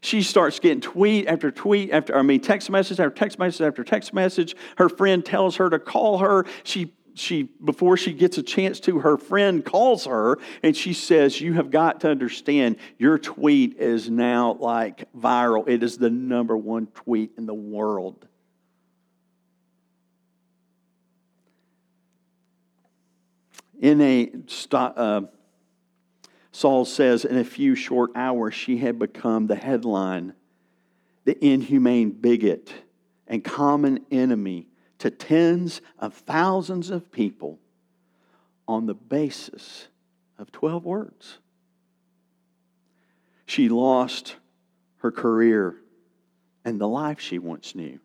She 0.00 0.22
starts 0.22 0.58
getting 0.58 0.80
tweet 0.80 1.28
after 1.28 1.52
tweet 1.52 1.92
after, 1.92 2.16
I 2.16 2.22
mean, 2.22 2.40
text 2.40 2.68
message 2.68 2.98
after 2.98 3.14
text 3.14 3.38
message 3.38 3.60
after 3.60 3.84
text 3.84 4.12
message. 4.12 4.56
Her 4.76 4.88
friend 4.88 5.24
tells 5.24 5.56
her 5.56 5.70
to 5.70 5.78
call 5.78 6.18
her. 6.18 6.44
She 6.64 6.92
she 7.14 7.42
before 7.64 7.96
she 7.96 8.12
gets 8.12 8.38
a 8.38 8.42
chance 8.42 8.80
to 8.80 9.00
her 9.00 9.16
friend 9.16 9.64
calls 9.64 10.06
her 10.06 10.38
and 10.62 10.74
she 10.74 10.94
says 10.94 11.40
you 11.40 11.52
have 11.52 11.70
got 11.70 12.00
to 12.00 12.10
understand 12.10 12.76
your 12.98 13.18
tweet 13.18 13.76
is 13.76 14.08
now 14.08 14.54
like 14.54 15.12
viral 15.12 15.68
it 15.68 15.82
is 15.82 15.98
the 15.98 16.08
number 16.08 16.56
one 16.56 16.86
tweet 16.86 17.32
in 17.36 17.44
the 17.44 17.52
world 17.52 18.26
in 23.78 24.00
a 24.00 24.32
uh, 24.72 25.20
saul 26.52 26.84
says 26.84 27.24
in 27.24 27.36
a 27.36 27.44
few 27.44 27.74
short 27.74 28.10
hours 28.14 28.54
she 28.54 28.78
had 28.78 28.98
become 28.98 29.46
the 29.46 29.56
headline 29.56 30.32
the 31.24 31.44
inhumane 31.44 32.10
bigot 32.10 32.72
and 33.26 33.42
common 33.42 34.04
enemy 34.10 34.66
to 34.98 35.10
tens 35.10 35.80
of 35.98 36.14
thousands 36.14 36.90
of 36.90 37.10
people 37.10 37.58
on 38.68 38.86
the 38.86 38.94
basis 38.94 39.88
of 40.38 40.52
12 40.52 40.84
words. 40.84 41.38
She 43.46 43.68
lost 43.68 44.36
her 44.98 45.10
career 45.10 45.76
and 46.64 46.80
the 46.80 46.88
life 46.88 47.20
she 47.20 47.38
once 47.38 47.74
knew. 47.74 47.98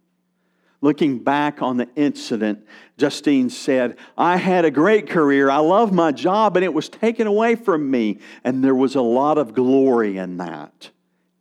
Looking 0.79 1.19
back 1.19 1.62
on 1.62 1.77
the 1.77 1.89
incident, 1.96 2.65
Justine 2.98 3.50
said, 3.50 3.98
I 4.15 4.38
had 4.38 4.63
a 4.63 4.72
great 4.72 5.10
career. 5.10 5.50
I 5.50 5.57
loved 5.57 5.91
my 5.91 6.12
job, 6.12 6.55
and 6.55 6.63
it 6.63 6.74
was 6.74 6.88
taken 6.88 7.25
away 7.25 7.55
from 7.55 7.89
me. 7.89 8.19
And 8.43 8.63
there 8.63 8.75
was 8.75 8.96
a 8.96 9.01
lot 9.01 9.39
of 9.39 9.55
glory 9.55 10.17
in 10.17 10.38
that. 10.38 10.91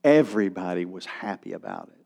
Everybody 0.03 0.87
was 0.87 1.05
happy 1.05 1.53
about 1.53 1.89
it. 1.89 1.97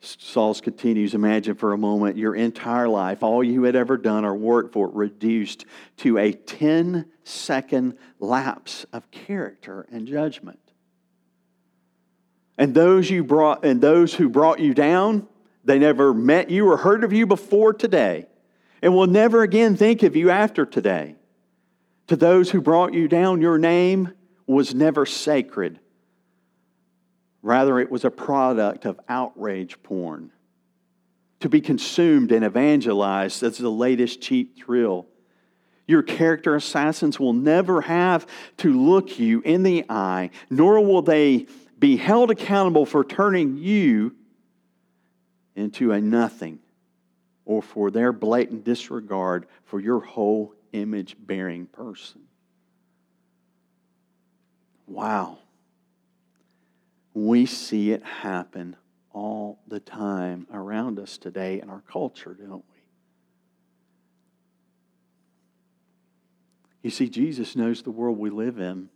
Sauls 0.00 0.60
continues, 0.60 1.14
imagine 1.14 1.54
for 1.54 1.72
a 1.72 1.78
moment 1.78 2.16
your 2.16 2.34
entire 2.34 2.88
life, 2.88 3.22
all 3.22 3.42
you 3.42 3.64
had 3.64 3.74
ever 3.74 3.96
done 3.96 4.24
or 4.24 4.34
worked 4.34 4.72
for, 4.72 4.88
reduced 4.88 5.64
to 5.98 6.18
a 6.18 6.32
10 6.32 7.06
second 7.24 7.96
lapse 8.18 8.84
of 8.92 9.10
character 9.10 9.86
and 9.90 10.06
judgment. 10.06 10.58
And 12.56 12.74
those 12.74 13.10
you 13.10 13.24
brought 13.24 13.64
and 13.64 13.80
those 13.80 14.14
who 14.14 14.28
brought 14.28 14.60
you 14.60 14.74
down, 14.74 15.26
they 15.64 15.78
never 15.78 16.14
met 16.14 16.50
you 16.50 16.68
or 16.68 16.76
heard 16.76 17.04
of 17.04 17.12
you 17.12 17.26
before 17.26 17.72
today, 17.72 18.26
and 18.82 18.94
will 18.94 19.06
never 19.06 19.42
again 19.42 19.76
think 19.76 20.02
of 20.02 20.14
you 20.14 20.30
after 20.30 20.64
today. 20.64 21.16
To 22.08 22.16
those 22.16 22.50
who 22.50 22.60
brought 22.60 22.92
you 22.92 23.08
down, 23.08 23.40
your 23.40 23.58
name 23.58 24.12
was 24.46 24.74
never 24.74 25.06
sacred 25.06 25.80
Rather, 27.44 27.78
it 27.78 27.90
was 27.90 28.06
a 28.06 28.10
product 28.10 28.86
of 28.86 28.98
outrage 29.06 29.76
porn 29.82 30.32
to 31.40 31.50
be 31.50 31.60
consumed 31.60 32.32
and 32.32 32.42
evangelized 32.42 33.42
as 33.42 33.58
the 33.58 33.68
latest 33.68 34.22
cheap 34.22 34.56
thrill. 34.56 35.06
Your 35.86 36.02
character 36.02 36.54
assassins 36.54 37.20
will 37.20 37.34
never 37.34 37.82
have 37.82 38.26
to 38.56 38.72
look 38.72 39.18
you 39.18 39.42
in 39.42 39.62
the 39.62 39.84
eye, 39.90 40.30
nor 40.48 40.80
will 40.80 41.02
they 41.02 41.46
be 41.78 41.96
held 41.96 42.30
accountable 42.30 42.86
for 42.86 43.04
turning 43.04 43.56
you 43.56 44.14
into 45.56 45.92
a 45.92 46.00
nothing 46.00 46.58
or 47.44 47.62
for 47.62 47.90
their 47.90 48.12
blatant 48.12 48.64
disregard 48.64 49.46
for 49.64 49.80
your 49.80 50.00
whole 50.00 50.54
image 50.72 51.16
bearing 51.18 51.66
person. 51.66 52.22
Wow. 54.86 55.38
We 57.12 57.46
see 57.46 57.92
it 57.92 58.02
happen 58.02 58.76
all 59.12 59.60
the 59.68 59.80
time 59.80 60.46
around 60.52 60.98
us 60.98 61.16
today 61.16 61.60
in 61.60 61.70
our 61.70 61.82
culture, 61.88 62.34
don't 62.34 62.64
we? 62.72 62.80
You 66.82 66.90
see, 66.90 67.08
Jesus 67.08 67.56
knows 67.56 67.82
the 67.82 67.90
world 67.90 68.18
we 68.18 68.30
live 68.30 68.58
in. 68.58 68.90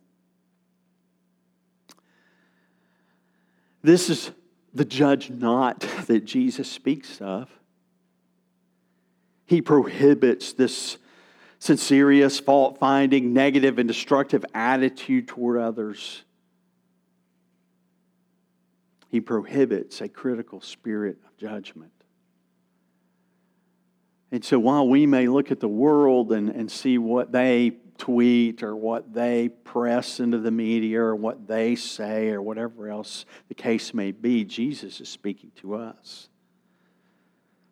This 3.88 4.11
is 4.11 4.31
the 4.74 4.85
judge 4.85 5.31
not 5.31 5.81
that 6.09 6.27
Jesus 6.27 6.70
speaks 6.70 7.22
of. 7.22 7.48
He 9.46 9.62
prohibits 9.62 10.53
this 10.53 10.98
censorious, 11.59 12.38
fault 12.38 12.79
finding, 12.79 13.33
negative, 13.33 13.79
and 13.79 13.88
destructive 13.88 14.44
attitude 14.53 15.27
toward 15.27 15.59
others. 15.59 16.22
He 19.09 19.22
prohibits 19.22 20.03
a 20.03 20.09
critical 20.11 20.61
spirit 20.61 21.16
of 21.24 21.38
judgment. 21.38 21.92
And 24.31 24.44
so 24.44 24.59
while 24.59 24.87
we 24.87 25.07
may 25.07 25.29
look 25.29 25.51
at 25.51 25.61
the 25.61 25.66
world 25.66 26.31
and, 26.31 26.51
and 26.51 26.70
see 26.70 26.98
what 26.98 27.33
they 27.33 27.79
tweet 27.98 28.62
or 28.62 28.74
what 28.74 29.12
they 29.12 29.48
press 29.48 30.20
into 30.20 30.38
the 30.38 30.50
media 30.50 31.00
or 31.02 31.16
what 31.16 31.46
they 31.46 31.74
say 31.74 32.30
or 32.30 32.40
whatever 32.40 32.88
else 32.88 33.26
the 33.48 33.54
case 33.54 33.92
may 33.92 34.12
be, 34.12 34.44
Jesus 34.44 35.00
is 35.00 35.08
speaking 35.08 35.50
to 35.56 35.74
us. 35.74 36.28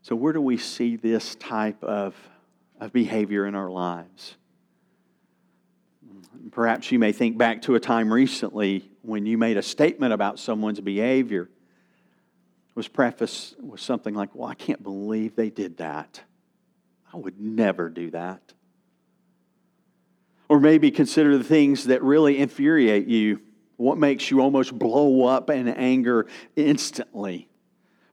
So, 0.02 0.14
where 0.14 0.32
do 0.32 0.40
we 0.40 0.56
see 0.56 0.96
this 0.96 1.34
type 1.36 1.82
of, 1.82 2.14
of 2.78 2.92
behavior 2.92 3.46
in 3.46 3.54
our 3.54 3.70
lives? 3.70 4.36
Perhaps 6.52 6.92
you 6.92 6.98
may 6.98 7.12
think 7.12 7.38
back 7.38 7.62
to 7.62 7.74
a 7.74 7.80
time 7.80 8.12
recently 8.12 8.88
when 9.02 9.26
you 9.26 9.38
made 9.38 9.56
a 9.56 9.62
statement 9.62 10.12
about 10.12 10.38
someone's 10.38 10.80
behavior. 10.80 11.42
It 11.42 12.76
was 12.76 12.88
prefaced 12.88 13.60
with 13.60 13.80
something 13.80 14.14
like, 14.14 14.34
Well, 14.34 14.48
I 14.48 14.54
can't 14.54 14.82
believe 14.82 15.34
they 15.34 15.50
did 15.50 15.78
that. 15.78 16.22
I 17.12 17.16
would 17.16 17.40
never 17.40 17.88
do 17.88 18.10
that. 18.10 18.52
Or 20.48 20.60
maybe 20.60 20.90
consider 20.90 21.36
the 21.36 21.44
things 21.44 21.84
that 21.84 22.02
really 22.02 22.38
infuriate 22.38 23.08
you, 23.08 23.40
what 23.76 23.98
makes 23.98 24.30
you 24.30 24.40
almost 24.40 24.78
blow 24.78 25.26
up 25.26 25.50
in 25.50 25.68
anger 25.68 26.26
instantly. 26.54 27.48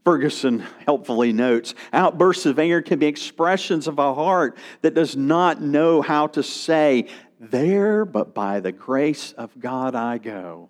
Ferguson 0.04 0.65
helpfully 0.86 1.32
notes 1.32 1.74
outbursts 1.93 2.46
of 2.46 2.60
anger 2.60 2.82
can 2.82 3.00
be 3.00 3.06
expressions 3.06 3.88
of 3.88 4.00
a 4.00 4.13
heart 4.13 4.58
that 4.82 4.93
does 4.93 5.15
not 5.15 5.62
know 5.62 6.02
how 6.02 6.28
to 6.28 6.43
say, 6.43 7.08
there, 7.39 8.04
but 8.06 8.34
by 8.34 8.60
the 8.60 8.72
grace 8.72 9.32
of 9.34 9.58
God 9.60 9.96
I 9.96 10.17
go. 10.17 10.69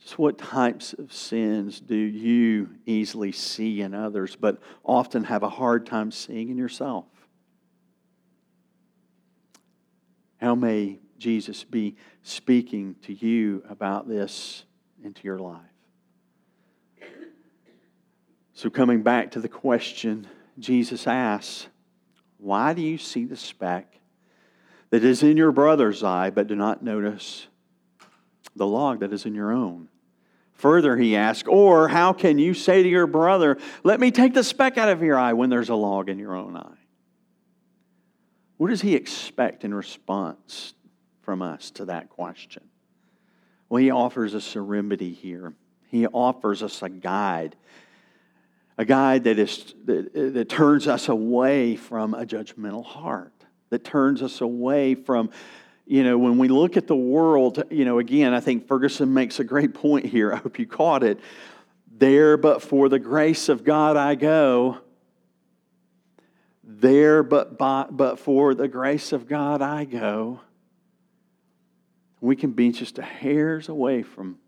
Just 0.00 0.18
what 0.18 0.38
types 0.38 0.92
of 0.92 1.12
sins 1.12 1.80
do 1.80 1.96
you 1.96 2.70
easily 2.86 3.32
see 3.32 3.80
in 3.80 3.92
others, 3.92 4.36
but 4.36 4.58
often 4.84 5.24
have 5.24 5.42
a 5.42 5.48
hard 5.48 5.84
time 5.84 6.12
seeing 6.12 6.48
in 6.48 6.56
yourself? 6.56 7.06
How 10.46 10.54
may 10.54 11.00
Jesus 11.18 11.64
be 11.64 11.96
speaking 12.22 12.94
to 13.02 13.12
you 13.12 13.64
about 13.68 14.06
this 14.06 14.62
into 15.02 15.24
your 15.24 15.40
life? 15.40 15.58
So, 18.54 18.70
coming 18.70 19.02
back 19.02 19.32
to 19.32 19.40
the 19.40 19.48
question 19.48 20.28
Jesus 20.56 21.08
asks, 21.08 21.66
why 22.38 22.74
do 22.74 22.80
you 22.80 22.96
see 22.96 23.24
the 23.24 23.36
speck 23.36 23.98
that 24.90 25.02
is 25.02 25.24
in 25.24 25.36
your 25.36 25.50
brother's 25.50 26.04
eye, 26.04 26.30
but 26.30 26.46
do 26.46 26.54
not 26.54 26.80
notice 26.80 27.48
the 28.54 28.68
log 28.68 29.00
that 29.00 29.12
is 29.12 29.26
in 29.26 29.34
your 29.34 29.50
own? 29.50 29.88
Further, 30.52 30.96
he 30.96 31.16
asks, 31.16 31.48
Or 31.48 31.88
how 31.88 32.12
can 32.12 32.38
you 32.38 32.54
say 32.54 32.84
to 32.84 32.88
your 32.88 33.08
brother, 33.08 33.58
Let 33.82 33.98
me 33.98 34.12
take 34.12 34.32
the 34.32 34.44
speck 34.44 34.78
out 34.78 34.90
of 34.90 35.02
your 35.02 35.18
eye 35.18 35.32
when 35.32 35.50
there's 35.50 35.70
a 35.70 35.74
log 35.74 36.08
in 36.08 36.20
your 36.20 36.36
own 36.36 36.56
eye? 36.56 36.75
What 38.56 38.68
does 38.68 38.80
he 38.80 38.94
expect 38.94 39.64
in 39.64 39.74
response 39.74 40.74
from 41.22 41.42
us 41.42 41.70
to 41.72 41.84
that 41.86 42.08
question? 42.08 42.62
Well, 43.68 43.82
he 43.82 43.90
offers 43.90 44.34
us 44.34 44.56
a 44.56 44.60
remedy 44.60 45.12
here. 45.12 45.52
He 45.88 46.06
offers 46.06 46.62
us 46.62 46.82
a 46.82 46.88
guide, 46.88 47.56
a 48.78 48.84
guide 48.84 49.24
that, 49.24 49.38
is, 49.38 49.74
that, 49.84 50.34
that 50.34 50.48
turns 50.48 50.86
us 50.86 51.08
away 51.08 51.76
from 51.76 52.14
a 52.14 52.24
judgmental 52.24 52.84
heart, 52.84 53.32
that 53.70 53.84
turns 53.84 54.22
us 54.22 54.40
away 54.40 54.94
from, 54.94 55.30
you 55.86 56.04
know, 56.04 56.18
when 56.18 56.38
we 56.38 56.48
look 56.48 56.76
at 56.76 56.86
the 56.86 56.96
world, 56.96 57.62
you 57.70 57.84
know, 57.84 57.98
again, 57.98 58.34
I 58.34 58.40
think 58.40 58.66
Ferguson 58.66 59.12
makes 59.12 59.38
a 59.38 59.44
great 59.44 59.74
point 59.74 60.06
here. 60.06 60.32
I 60.32 60.36
hope 60.36 60.58
you 60.58 60.66
caught 60.66 61.02
it. 61.02 61.20
There, 61.98 62.36
but 62.36 62.62
for 62.62 62.88
the 62.88 62.98
grace 62.98 63.48
of 63.48 63.64
God, 63.64 63.96
I 63.96 64.16
go. 64.16 64.78
There, 66.68 67.22
but, 67.22 67.56
by, 67.56 67.86
but 67.88 68.18
for 68.18 68.52
the 68.52 68.66
grace 68.66 69.12
of 69.12 69.28
God, 69.28 69.62
I 69.62 69.84
go. 69.84 70.40
We 72.20 72.34
can 72.34 72.50
be 72.50 72.72
just 72.72 72.98
a 72.98 73.02
hairs 73.02 73.68
away 73.68 74.02
from 74.02 74.38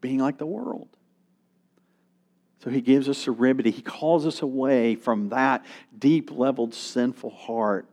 being 0.00 0.18
like 0.18 0.38
the 0.38 0.46
world. 0.46 0.88
So 2.64 2.70
he 2.70 2.80
gives 2.80 3.06
us 3.06 3.26
a 3.26 3.30
remedy. 3.30 3.70
He 3.70 3.82
calls 3.82 4.26
us 4.26 4.40
away 4.40 4.94
from 4.94 5.28
that 5.28 5.64
deep 5.96 6.30
leveled 6.30 6.74
sinful 6.74 7.30
heart. 7.30 7.86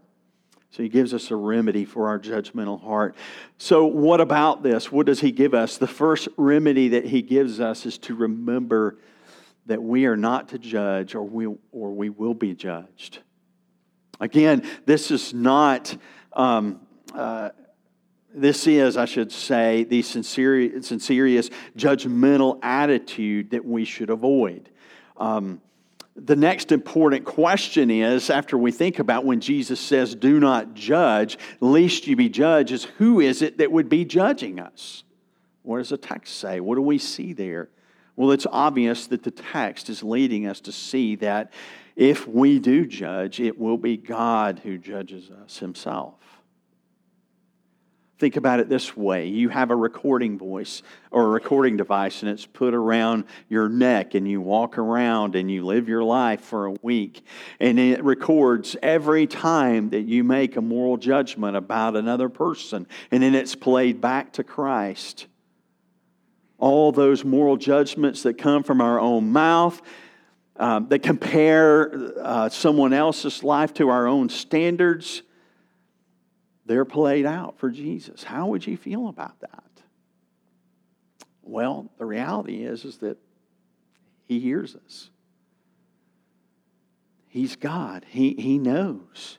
So 0.72 0.82
he 0.82 0.90
gives 0.90 1.14
us 1.14 1.30
a 1.30 1.36
remedy 1.36 1.86
for 1.86 2.08
our 2.08 2.20
judgmental 2.20 2.82
heart. 2.82 3.16
So, 3.58 3.86
what 3.86 4.20
about 4.20 4.62
this? 4.62 4.92
What 4.92 5.06
does 5.06 5.22
he 5.22 5.32
give 5.32 5.54
us? 5.54 5.78
The 5.78 5.88
first 5.88 6.28
remedy 6.36 6.90
that 6.90 7.06
he 7.06 7.22
gives 7.22 7.62
us 7.62 7.86
is 7.86 7.98
to 8.00 8.16
remember 8.16 8.98
that 9.68 9.82
we 9.82 10.06
are 10.06 10.18
not 10.18 10.50
to 10.50 10.60
judge 10.60 11.16
or 11.16 11.24
we, 11.24 11.48
or 11.72 11.94
we 11.94 12.10
will 12.10 12.34
be 12.34 12.54
judged. 12.54 13.20
Again, 14.20 14.64
this 14.86 15.12
is 15.12 15.34
not, 15.34 15.96
um, 16.34 16.80
uh, 17.14 17.50
this 18.34 18.68
is, 18.68 18.98
I 18.98 19.06
should 19.06 19.32
say, 19.32 19.84
the 19.84 20.02
sincere, 20.02 20.82
sincerious 20.82 21.50
judgmental 21.78 22.60
attitude 22.62 23.52
that 23.52 23.66
we 23.66 23.86
should 23.86 24.10
avoid. 24.10 24.70
Um, 25.18 25.62
the 26.16 26.36
next 26.36 26.72
important 26.72 27.26
question 27.26 27.92
is 27.92 28.30
after 28.30 28.58
we 28.58 28.72
think 28.72 29.00
about 29.00 29.26
when 29.26 29.42
Jesus 29.42 29.80
says, 29.80 30.16
Do 30.16 30.40
not 30.40 30.74
judge, 30.74 31.38
lest 31.60 32.08
you 32.08 32.16
be 32.16 32.30
judged, 32.30 32.72
is 32.72 32.86
who 32.86 33.20
is 33.20 33.42
it 33.42 33.58
that 33.58 33.72
would 33.72 33.90
be 33.90 34.06
judging 34.06 34.60
us? 34.60 35.04
What 35.64 35.80
does 35.80 35.90
the 35.90 35.98
text 35.98 36.38
say? 36.38 36.60
What 36.62 36.76
do 36.76 36.82
we 36.82 37.00
see 37.00 37.34
there? 37.34 37.70
Well, 38.16 38.32
it's 38.32 38.48
obvious 38.50 39.08
that 39.08 39.24
the 39.24 39.32
text 39.32 39.90
is 39.90 40.04
leading 40.04 40.48
us 40.48 40.62
to 40.62 40.72
see 40.72 41.16
that 41.18 41.52
if 41.96 42.28
we 42.28 42.60
do 42.60 42.86
judge, 42.86 43.40
it 43.40 43.58
will 43.58 43.78
be 43.78 43.98
God 43.98 44.60
who 44.64 44.78
judges 44.78 45.32
us 45.32 45.60
himself. 45.60 46.16
Think 48.18 48.38
about 48.38 48.62
it 48.62 48.70
this 48.70 48.96
way 48.96 49.28
you 49.28 49.50
have 49.50 49.72
a 49.72 49.76
recording 49.76 50.38
voice 50.38 50.84
or 51.12 51.24
a 51.24 51.28
recording 51.28 51.76
device, 51.76 52.22
and 52.22 52.32
it's 52.32 52.46
put 52.46 52.74
around 52.74 53.26
your 53.50 53.68
neck, 53.68 54.16
and 54.16 54.28
you 54.28 54.40
walk 54.40 54.78
around 54.78 55.36
and 55.36 55.52
you 55.52 55.66
live 55.66 55.90
your 55.90 56.04
life 56.04 56.40
for 56.40 56.66
a 56.66 56.76
week. 56.82 57.26
And 57.60 57.78
it 57.78 58.04
records 58.04 58.78
every 58.82 59.28
time 59.28 59.90
that 59.90 60.04
you 60.04 60.24
make 60.24 60.56
a 60.56 60.62
moral 60.62 60.96
judgment 60.96 61.58
about 61.58 61.98
another 61.98 62.30
person, 62.30 62.88
and 63.12 63.22
then 63.22 63.36
it's 63.36 63.56
played 63.56 64.00
back 64.00 64.34
to 64.34 64.44
Christ. 64.46 65.28
All 66.58 66.94
those 66.94 67.26
moral 67.26 67.58
judgments 67.58 68.24
that 68.24 68.38
come 68.38 68.64
from 68.64 68.80
our 68.80 68.98
own 68.98 69.34
mouth, 69.34 69.82
um, 70.58 70.88
that 70.90 71.04
compare 71.04 72.14
uh, 72.22 72.50
someone 72.50 72.94
else's 72.94 73.44
life 73.44 73.74
to 73.76 73.90
our 73.90 74.08
own 74.08 74.30
standards 74.30 75.22
they're 76.66 76.86
played 76.86 77.26
out 77.26 77.60
for 77.60 77.70
Jesus. 77.70 78.24
How 78.24 78.48
would 78.48 78.66
you 78.66 78.76
feel 78.76 79.08
about 79.08 79.40
that? 79.42 79.64
Well, 81.44 81.92
the 82.00 82.06
reality 82.06 82.64
is, 82.64 82.86
is 82.86 82.98
that 82.98 83.18
He 84.26 84.40
hears 84.40 84.76
us. 84.76 85.10
He's 87.28 87.56
God. 87.56 88.06
He, 88.10 88.34
he 88.34 88.58
knows. 88.58 89.38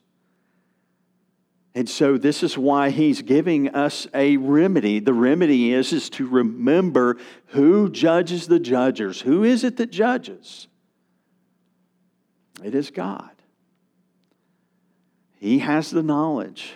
And 1.75 1.89
so 1.89 2.17
this 2.17 2.43
is 2.43 2.57
why 2.57 2.89
he's 2.91 3.21
giving 3.21 3.69
us 3.75 4.07
a 4.15 4.37
remedy. 4.39 4.99
The 4.99 5.13
remedy 5.13 5.73
is, 5.73 5.93
is 5.93 6.09
to 6.11 6.27
remember 6.27 7.19
who 7.49 7.91
judges 7.91 8.47
the 8.47 8.59
judges. 8.59 9.21
Who 9.21 9.45
is 9.45 9.65
it 9.65 9.77
that 9.77 9.91
judges? 9.91 10.69
It 12.63 12.75
is 12.75 12.91
God. 12.91 13.31
He 15.39 15.59
has 15.59 15.91
the 15.91 16.03
knowledge 16.03 16.73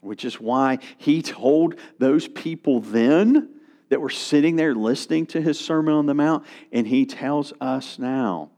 which 0.00 0.24
is 0.24 0.40
why 0.40 0.78
he 0.96 1.22
told 1.22 1.74
those 1.98 2.28
people 2.28 2.80
then 2.80 3.48
that 3.88 4.00
were 4.00 4.10
sitting 4.10 4.56
there 4.56 4.74
listening 4.74 5.26
to 5.26 5.40
his 5.40 5.58
Sermon 5.58 5.94
on 5.94 6.06
the 6.06 6.14
Mount, 6.14 6.46
and 6.72 6.86
he 6.86 7.06
tells 7.06 7.52
us 7.60 7.98
now 7.98 8.50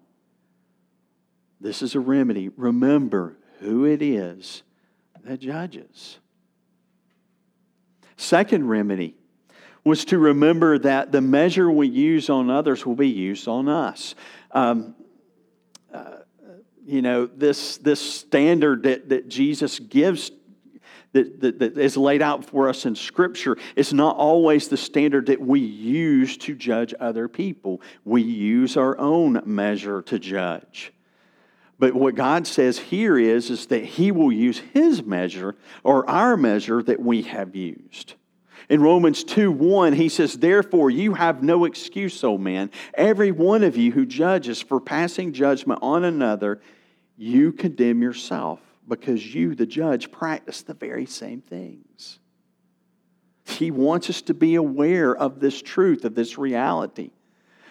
this 1.60 1.82
is 1.82 1.94
a 1.94 2.00
remedy. 2.00 2.48
Remember 2.56 3.36
who 3.60 3.84
it 3.84 4.02
is 4.02 4.62
that 5.24 5.40
judges. 5.40 6.18
Second 8.16 8.68
remedy 8.68 9.14
was 9.84 10.04
to 10.06 10.18
remember 10.18 10.78
that 10.78 11.12
the 11.12 11.20
measure 11.20 11.70
we 11.70 11.88
use 11.88 12.28
on 12.28 12.50
others 12.50 12.84
will 12.84 12.94
be 12.94 13.08
used 13.08 13.48
on 13.48 13.68
us. 13.68 14.14
Um, 14.52 14.94
you 16.90 17.02
know, 17.02 17.26
this, 17.26 17.78
this 17.78 18.00
standard 18.00 18.82
that, 18.82 19.08
that 19.10 19.28
Jesus 19.28 19.78
gives 19.78 20.30
that, 21.12 21.40
that, 21.40 21.58
that 21.58 21.76
is 21.76 21.96
laid 21.96 22.22
out 22.22 22.44
for 22.44 22.68
us 22.68 22.86
in 22.86 22.94
Scripture 22.94 23.56
is 23.74 23.92
not 23.92 24.16
always 24.16 24.68
the 24.68 24.76
standard 24.76 25.26
that 25.26 25.40
we 25.40 25.58
use 25.58 26.36
to 26.38 26.54
judge 26.54 26.94
other 27.00 27.26
people. 27.26 27.80
We 28.04 28.22
use 28.22 28.76
our 28.76 28.96
own 28.98 29.42
measure 29.44 30.02
to 30.02 30.18
judge. 30.18 30.92
But 31.80 31.94
what 31.94 32.14
God 32.14 32.46
says 32.46 32.78
here 32.78 33.18
is, 33.18 33.50
is 33.50 33.66
that 33.66 33.84
He 33.84 34.12
will 34.12 34.30
use 34.30 34.58
His 34.58 35.02
measure 35.02 35.56
or 35.82 36.08
our 36.08 36.36
measure 36.36 36.82
that 36.82 37.00
we 37.00 37.22
have 37.22 37.56
used. 37.56 38.14
In 38.68 38.80
Romans 38.80 39.24
2 39.24 39.50
1, 39.50 39.94
he 39.94 40.08
says, 40.08 40.34
Therefore, 40.34 40.90
you 40.90 41.14
have 41.14 41.42
no 41.42 41.64
excuse, 41.64 42.22
O 42.22 42.38
man. 42.38 42.70
Every 42.94 43.32
one 43.32 43.64
of 43.64 43.76
you 43.76 43.90
who 43.90 44.06
judges 44.06 44.62
for 44.62 44.80
passing 44.80 45.32
judgment 45.32 45.80
on 45.82 46.04
another, 46.04 46.60
you 47.20 47.52
condemn 47.52 48.00
yourself 48.00 48.60
because 48.88 49.34
you, 49.34 49.54
the 49.54 49.66
judge, 49.66 50.10
practice 50.10 50.62
the 50.62 50.72
very 50.72 51.04
same 51.04 51.42
things. 51.42 52.18
He 53.44 53.70
wants 53.70 54.08
us 54.08 54.22
to 54.22 54.34
be 54.34 54.54
aware 54.54 55.14
of 55.14 55.38
this 55.38 55.60
truth, 55.60 56.06
of 56.06 56.14
this 56.14 56.38
reality. 56.38 57.10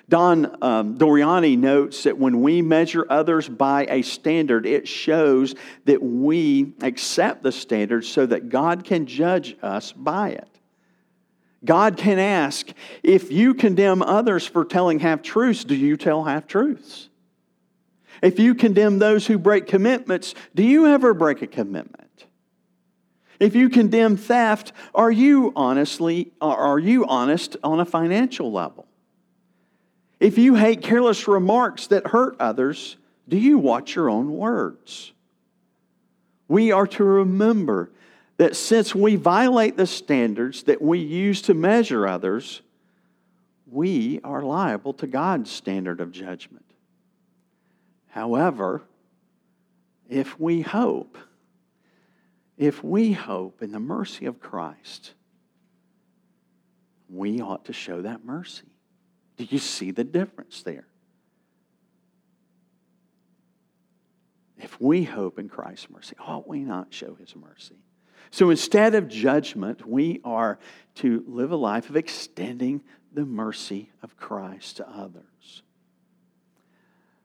Don 0.08 0.56
um, 0.62 1.00
Doriani 1.00 1.58
notes 1.58 2.04
that 2.04 2.20
when 2.20 2.42
we 2.42 2.62
measure 2.62 3.08
others 3.10 3.50
by 3.50 3.88
a 3.90 4.04
standard, 4.04 4.68
it 4.68 4.88
shows 4.88 5.56
that 5.86 6.02
we 6.02 6.74
accept 6.82 7.42
the 7.42 7.52
standard 7.52 8.06
so 8.06 8.28
that 8.28 8.50
God 8.50 8.84
can 8.84 9.08
judge 9.08 9.58
us 9.64 9.92
by 9.94 10.30
it. 10.30 10.60
God 11.66 11.98
can 11.98 12.20
ask, 12.20 12.68
if 13.02 13.32
you 13.32 13.56
condemn 13.56 14.04
others 14.04 14.46
for 14.46 14.64
telling 14.64 15.00
half 15.00 15.24
truths, 15.24 15.64
do 15.64 15.76
you 15.76 15.98
tell 15.98 16.24
half 16.24 16.46
truths? 16.46 17.09
If 18.22 18.40
you 18.40 18.56
condemn 18.56 19.00
those 19.00 19.28
who 19.28 19.38
break 19.38 19.68
commitments, 19.68 20.36
do 20.54 20.64
you 20.64 20.88
ever 20.88 21.14
break 21.14 21.42
a 21.42 21.48
commitment? 21.48 22.26
If 23.40 23.56
you 23.56 23.70
condemn 23.70 24.18
theft, 24.18 24.74
are 24.94 25.12
you 25.12 25.54
honestly 25.56 26.32
are 26.42 26.80
you 26.80 27.06
honest 27.06 27.56
on 27.64 27.80
a 27.80 27.86
financial 27.86 28.52
level? 28.52 28.86
If 30.20 30.38
you 30.38 30.56
hate 30.56 30.82
careless 30.82 31.28
remarks 31.28 31.88
that 31.88 32.08
hurt 32.08 32.36
others, 32.40 32.98
do 33.30 33.38
you 33.38 33.58
watch 33.58 33.96
your 33.96 34.10
own 34.10 34.34
words? 34.34 35.14
We 36.50 36.72
are 36.72 36.88
to 36.88 37.04
remember 37.04 37.92
that 38.38 38.56
since 38.56 38.94
we 38.94 39.16
violate 39.16 39.78
the 39.78 39.88
standards 39.88 40.64
that 40.64 40.82
we 40.82 41.00
use 41.00 41.42
to 41.44 41.54
measure 41.54 42.08
others, 42.08 42.62
we 43.72 44.20
are 44.24 44.42
liable 44.42 44.94
to 44.94 45.08
God's 45.08 45.52
standard 45.52 46.02
of 46.02 46.12
judgment. 46.12 46.66
However, 48.10 48.82
if 50.10 50.40
we 50.40 50.62
hope, 50.62 51.18
if 52.58 52.84
we 52.84 53.14
hope 53.14 53.62
in 53.62 53.72
the 53.72 53.80
mercy 53.80 54.26
of 54.26 54.40
Christ, 54.40 55.14
we 57.08 57.42
ought 57.42 57.66
to 57.66 57.74
show 57.74 58.02
that 58.02 58.26
mercy. 58.26 58.68
Do 59.38 59.46
you 59.46 59.60
see 59.60 59.92
the 59.92 60.04
difference 60.04 60.64
there? 60.64 60.86
If 64.58 64.80
we 64.82 65.04
hope 65.04 65.40
in 65.40 65.48
Christ's 65.48 65.90
mercy, 65.90 66.16
ought 66.20 66.48
we 66.48 66.60
not 66.60 66.94
show 66.94 67.16
his 67.16 67.36
mercy? 67.36 67.78
So 68.32 68.50
instead 68.50 68.96
of 68.96 69.08
judgment, 69.08 69.88
we 69.88 70.20
are 70.24 70.60
to 70.96 71.24
live 71.28 71.52
a 71.52 71.56
life 71.56 71.90
of 71.90 71.96
extending 71.96 72.82
the 73.14 73.26
mercy 73.26 73.92
of 74.04 74.18
Christ 74.18 74.78
to 74.78 74.90
others. 74.90 75.64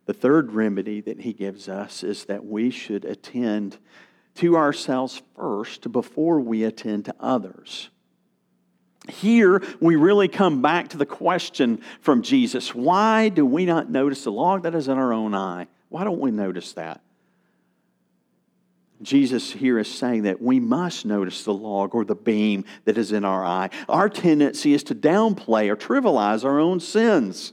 The 0.07 0.13
third 0.13 0.53
remedy 0.53 1.01
that 1.03 1.21
he 1.21 1.33
gives 1.33 1.69
us 1.69 2.03
is 2.03 2.27
that 2.27 2.45
we 2.45 2.71
should 2.71 3.05
attend 3.05 3.79
to 4.37 4.57
ourselves 4.57 5.23
first 5.37 5.91
before 5.93 6.41
we 6.41 6.65
attend 6.65 7.07
to 7.07 7.15
others. 7.21 7.89
Here, 9.09 9.63
we 9.81 9.97
really 9.97 10.29
come 10.29 10.63
back 10.63 10.89
to 10.89 10.97
the 10.97 11.07
question 11.07 11.81
from 12.01 12.23
Jesus 12.23 12.75
why 12.75 13.29
do 13.29 13.45
we 13.45 13.67
not 13.67 13.91
notice 13.91 14.25
the 14.25 14.33
log 14.33 14.63
that 14.63 14.75
is 14.75 14.89
in 14.89 14.99
our 14.99 15.13
own 15.13 15.35
eye? 15.35 15.67
Why 15.89 16.05
don't 16.05 16.21
we 16.21 16.31
notice 16.31 16.73
that? 16.73 17.01
Jesus 19.03 19.53
here 19.53 19.79
is 19.79 19.93
saying 19.93 20.23
that 20.23 20.41
we 20.41 20.61
must 20.61 21.05
notice 21.05 21.45
the 21.45 21.53
log 21.53 21.95
or 21.95 22.05
the 22.05 22.15
beam 22.15 22.65
that 22.85 22.97
is 22.97 23.13
in 23.13 23.25
our 23.25 23.45
eye. 23.45 23.69
Our 23.89 24.09
tendency 24.09 24.73
is 24.73 24.83
to 24.85 24.95
downplay 24.95 25.69
or 25.69 25.77
trivialize 25.77 26.45
our 26.45 26.59
own 26.59 26.81
sins. 26.81 27.53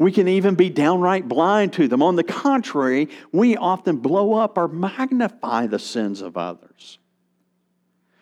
We 0.00 0.12
can 0.12 0.28
even 0.28 0.54
be 0.54 0.70
downright 0.70 1.28
blind 1.28 1.74
to 1.74 1.86
them. 1.86 2.02
On 2.02 2.16
the 2.16 2.24
contrary, 2.24 3.10
we 3.32 3.58
often 3.58 3.98
blow 3.98 4.32
up 4.32 4.56
or 4.56 4.66
magnify 4.66 5.66
the 5.66 5.78
sins 5.78 6.22
of 6.22 6.38
others. 6.38 6.98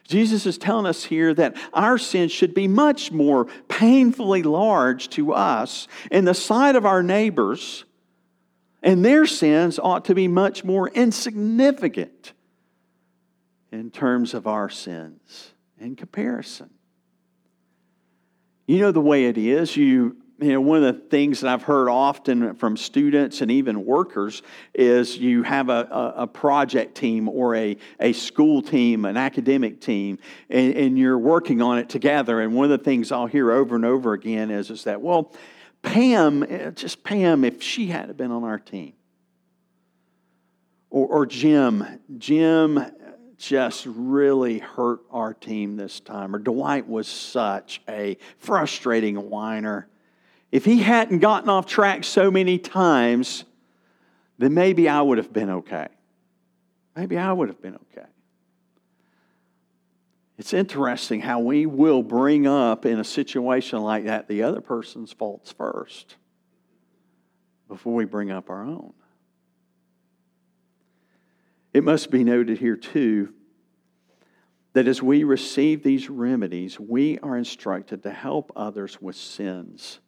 Jesus 0.08 0.44
is 0.44 0.58
telling 0.58 0.86
us 0.86 1.04
here 1.04 1.32
that 1.34 1.56
our 1.72 1.96
sins 1.96 2.32
should 2.32 2.52
be 2.52 2.66
much 2.66 3.12
more 3.12 3.46
painfully 3.68 4.42
large 4.42 5.08
to 5.10 5.32
us 5.32 5.86
in 6.10 6.24
the 6.24 6.34
sight 6.34 6.74
of 6.74 6.84
our 6.84 7.00
neighbors, 7.00 7.84
and 8.82 9.04
their 9.04 9.24
sins 9.24 9.78
ought 9.78 10.06
to 10.06 10.16
be 10.16 10.26
much 10.26 10.64
more 10.64 10.88
insignificant 10.88 12.32
in 13.70 13.92
terms 13.92 14.34
of 14.34 14.48
our 14.48 14.68
sins 14.68 15.52
in 15.78 15.94
comparison. 15.94 16.70
You 18.66 18.80
know 18.80 18.90
the 18.90 19.00
way 19.00 19.26
it 19.26 19.38
is. 19.38 19.76
You 19.76 20.16
you 20.40 20.52
know, 20.52 20.60
one 20.60 20.84
of 20.84 20.94
the 20.94 21.00
things 21.00 21.40
that 21.40 21.52
I've 21.52 21.64
heard 21.64 21.88
often 21.88 22.54
from 22.54 22.76
students 22.76 23.40
and 23.40 23.50
even 23.50 23.84
workers 23.84 24.42
is 24.72 25.18
you 25.18 25.42
have 25.42 25.68
a, 25.68 26.14
a, 26.16 26.26
project 26.28 26.94
team 26.94 27.28
or 27.28 27.56
a, 27.56 27.76
a 27.98 28.12
school 28.12 28.62
team, 28.62 29.04
an 29.04 29.16
academic 29.16 29.80
team, 29.80 30.18
and, 30.48 30.74
and, 30.74 30.98
you're 30.98 31.18
working 31.18 31.60
on 31.60 31.78
it 31.78 31.88
together. 31.88 32.40
And 32.40 32.54
one 32.54 32.70
of 32.70 32.78
the 32.78 32.84
things 32.84 33.10
I'll 33.10 33.26
hear 33.26 33.50
over 33.50 33.74
and 33.74 33.84
over 33.84 34.12
again 34.12 34.50
is, 34.50 34.70
is 34.70 34.84
that, 34.84 35.00
well, 35.00 35.32
Pam, 35.82 36.44
eh, 36.44 36.70
just 36.70 37.02
Pam, 37.02 37.44
if 37.44 37.60
she 37.60 37.88
had 37.88 38.16
been 38.16 38.30
on 38.30 38.44
our 38.44 38.60
team, 38.60 38.92
or, 40.88 41.06
or 41.08 41.26
Jim, 41.26 41.84
Jim 42.16 42.80
just 43.38 43.86
really 43.86 44.58
hurt 44.58 45.00
our 45.10 45.34
team 45.34 45.76
this 45.76 45.98
time, 45.98 46.34
or 46.34 46.38
Dwight 46.38 46.88
was 46.88 47.08
such 47.08 47.80
a 47.88 48.16
frustrating 48.38 49.30
whiner 49.30 49.88
if 50.50 50.64
he 50.64 50.78
hadn't 50.78 51.18
gotten 51.18 51.48
off 51.48 51.66
track 51.66 52.04
so 52.04 52.30
many 52.30 52.58
times, 52.58 53.44
then 54.38 54.54
maybe 54.54 54.88
I 54.88 55.02
would 55.02 55.18
have 55.18 55.32
been 55.32 55.50
okay. 55.50 55.88
Maybe 56.96 57.18
I 57.18 57.32
would 57.32 57.48
have 57.48 57.60
been 57.60 57.76
okay. 57.76 58.06
It's 60.38 60.54
interesting 60.54 61.20
how 61.20 61.40
we 61.40 61.66
will 61.66 62.02
bring 62.02 62.46
up 62.46 62.86
in 62.86 63.00
a 63.00 63.04
situation 63.04 63.80
like 63.80 64.04
that 64.04 64.28
the 64.28 64.44
other 64.44 64.60
person's 64.60 65.12
faults 65.12 65.52
first 65.52 66.16
before 67.66 67.94
we 67.94 68.04
bring 68.04 68.30
up 68.30 68.48
our 68.48 68.62
own. 68.62 68.94
It 71.74 71.84
must 71.84 72.10
be 72.10 72.24
noted 72.24 72.58
here, 72.58 72.76
too, 72.76 73.34
that 74.72 74.88
as 74.88 75.02
we 75.02 75.24
receive 75.24 75.82
these 75.82 76.08
remedies, 76.08 76.80
we 76.80 77.18
are 77.18 77.36
instructed 77.36 78.04
to 78.04 78.10
help 78.10 78.52
others 78.56 79.02
with 79.02 79.16
sins 79.16 80.00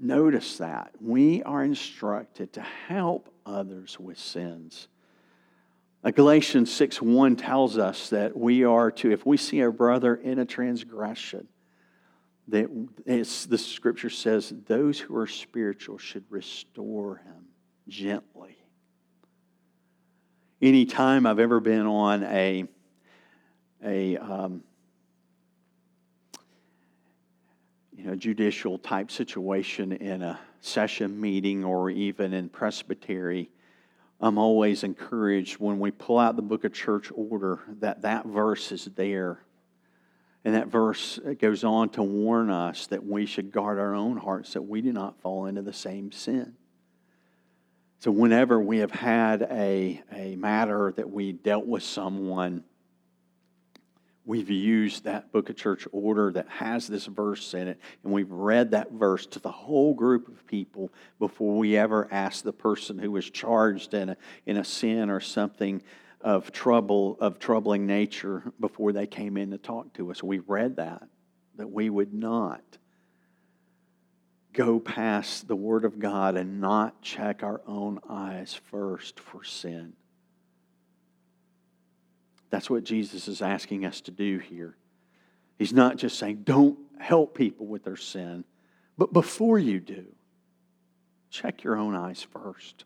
Notice 0.00 0.56
that. 0.56 0.94
We 0.98 1.42
are 1.42 1.62
instructed 1.62 2.54
to 2.54 2.62
help 2.62 3.32
others 3.44 4.00
with 4.00 4.18
sins. 4.18 4.88
Galatians 6.14 6.72
6 6.72 7.02
1 7.02 7.36
tells 7.36 7.76
us 7.76 8.08
that 8.08 8.34
we 8.34 8.64
are 8.64 8.90
to, 8.92 9.12
if 9.12 9.26
we 9.26 9.36
see 9.36 9.60
a 9.60 9.70
brother 9.70 10.14
in 10.14 10.38
a 10.38 10.46
transgression, 10.46 11.46
that 12.48 12.70
it's 13.04 13.44
the 13.44 13.58
scripture 13.58 14.08
says 14.08 14.54
those 14.66 14.98
who 14.98 15.14
are 15.14 15.26
spiritual 15.26 15.98
should 15.98 16.24
restore 16.30 17.16
him 17.16 17.48
gently. 17.86 18.56
Anytime 20.62 21.26
I've 21.26 21.38
ever 21.38 21.60
been 21.60 21.86
on 21.86 22.22
a, 22.22 22.64
a 23.84 24.16
um, 24.16 24.62
you 28.00 28.06
know, 28.06 28.16
judicial 28.16 28.78
type 28.78 29.10
situation 29.10 29.92
in 29.92 30.22
a 30.22 30.40
session 30.62 31.20
meeting 31.20 31.64
or 31.64 31.90
even 31.90 32.32
in 32.32 32.48
presbytery, 32.48 33.50
I'm 34.20 34.38
always 34.38 34.84
encouraged 34.84 35.58
when 35.58 35.78
we 35.78 35.90
pull 35.90 36.18
out 36.18 36.36
the 36.36 36.42
book 36.42 36.64
of 36.64 36.72
church 36.72 37.12
order 37.14 37.60
that 37.80 38.02
that 38.02 38.24
verse 38.24 38.72
is 38.72 38.86
there. 38.96 39.40
And 40.46 40.54
that 40.54 40.68
verse 40.68 41.18
goes 41.38 41.62
on 41.62 41.90
to 41.90 42.02
warn 42.02 42.48
us 42.48 42.86
that 42.86 43.04
we 43.04 43.26
should 43.26 43.52
guard 43.52 43.78
our 43.78 43.94
own 43.94 44.16
hearts 44.16 44.54
that 44.54 44.62
we 44.62 44.80
do 44.80 44.94
not 44.94 45.20
fall 45.20 45.44
into 45.44 45.60
the 45.60 45.74
same 45.74 46.10
sin. 46.10 46.54
So, 47.98 48.10
whenever 48.10 48.58
we 48.58 48.78
have 48.78 48.92
had 48.92 49.42
a, 49.42 50.02
a 50.10 50.36
matter 50.36 50.94
that 50.96 51.10
we 51.10 51.32
dealt 51.32 51.66
with 51.66 51.82
someone 51.82 52.64
we've 54.24 54.50
used 54.50 55.04
that 55.04 55.32
book 55.32 55.50
of 55.50 55.56
church 55.56 55.86
order 55.92 56.32
that 56.32 56.48
has 56.48 56.86
this 56.86 57.06
verse 57.06 57.54
in 57.54 57.68
it, 57.68 57.80
and 58.04 58.12
we've 58.12 58.30
read 58.30 58.72
that 58.72 58.92
verse 58.92 59.26
to 59.26 59.38
the 59.38 59.50
whole 59.50 59.94
group 59.94 60.28
of 60.28 60.46
people 60.46 60.92
before 61.18 61.56
we 61.56 61.76
ever 61.76 62.08
ask 62.10 62.44
the 62.44 62.52
person 62.52 62.98
who 62.98 63.10
was 63.10 63.28
charged 63.28 63.94
in 63.94 64.10
a, 64.10 64.16
in 64.46 64.56
a 64.56 64.64
sin 64.64 65.10
or 65.10 65.20
something 65.20 65.82
of 66.20 66.52
trouble, 66.52 67.16
of 67.20 67.38
troubling 67.38 67.86
nature, 67.86 68.52
before 68.60 68.92
they 68.92 69.06
came 69.06 69.36
in 69.36 69.50
to 69.50 69.58
talk 69.58 69.92
to 69.94 70.10
us. 70.10 70.22
We 70.22 70.40
read 70.40 70.76
that, 70.76 71.02
that 71.56 71.70
we 71.70 71.88
would 71.88 72.12
not 72.12 72.62
go 74.52 74.80
past 74.80 75.48
the 75.48 75.56
Word 75.56 75.84
of 75.84 75.98
God 75.98 76.36
and 76.36 76.60
not 76.60 77.00
check 77.02 77.42
our 77.42 77.62
own 77.66 78.00
eyes 78.08 78.54
first 78.70 79.18
for 79.18 79.44
sin. 79.44 79.94
That's 82.50 82.68
what 82.68 82.84
Jesus 82.84 83.28
is 83.28 83.42
asking 83.42 83.84
us 83.86 84.00
to 84.02 84.10
do 84.10 84.38
here. 84.38 84.76
He's 85.58 85.72
not 85.72 85.96
just 85.96 86.18
saying, 86.18 86.42
don't 86.44 86.78
help 86.98 87.34
people 87.36 87.66
with 87.66 87.84
their 87.84 87.96
sin, 87.96 88.44
but 88.98 89.12
before 89.12 89.58
you 89.58 89.80
do, 89.80 90.06
check 91.30 91.62
your 91.62 91.76
own 91.76 91.94
eyes 91.94 92.26
first. 92.32 92.84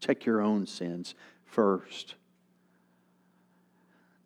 Check 0.00 0.24
your 0.24 0.40
own 0.40 0.66
sins 0.66 1.14
first. 1.44 2.16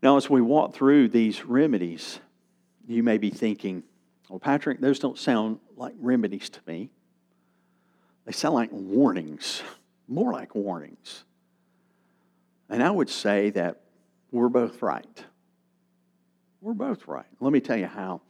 Now, 0.02 0.16
as 0.16 0.30
we 0.30 0.40
walk 0.40 0.74
through 0.74 1.08
these 1.08 1.44
remedies, 1.44 2.20
you 2.86 3.02
may 3.02 3.18
be 3.18 3.30
thinking, 3.30 3.82
well, 4.28 4.38
Patrick, 4.38 4.80
those 4.80 4.98
don't 4.98 5.18
sound 5.18 5.58
like 5.76 5.94
remedies 5.98 6.48
to 6.50 6.60
me. 6.66 6.90
They 8.24 8.32
sound 8.32 8.54
like 8.54 8.70
warnings, 8.72 9.62
more 10.08 10.32
like 10.32 10.54
warnings. 10.54 11.24
And 12.68 12.82
I 12.82 12.90
would 12.90 13.08
say 13.10 13.50
that 13.50 13.80
we're 14.37 14.49
both 14.51 14.83
right. 14.83 15.25
We're 16.61 16.75
both 16.75 17.09
right. 17.09 17.27
Let 17.40 17.53
me 17.53 17.61
tell 17.61 17.77
you 17.77 17.87
how. 17.87 18.20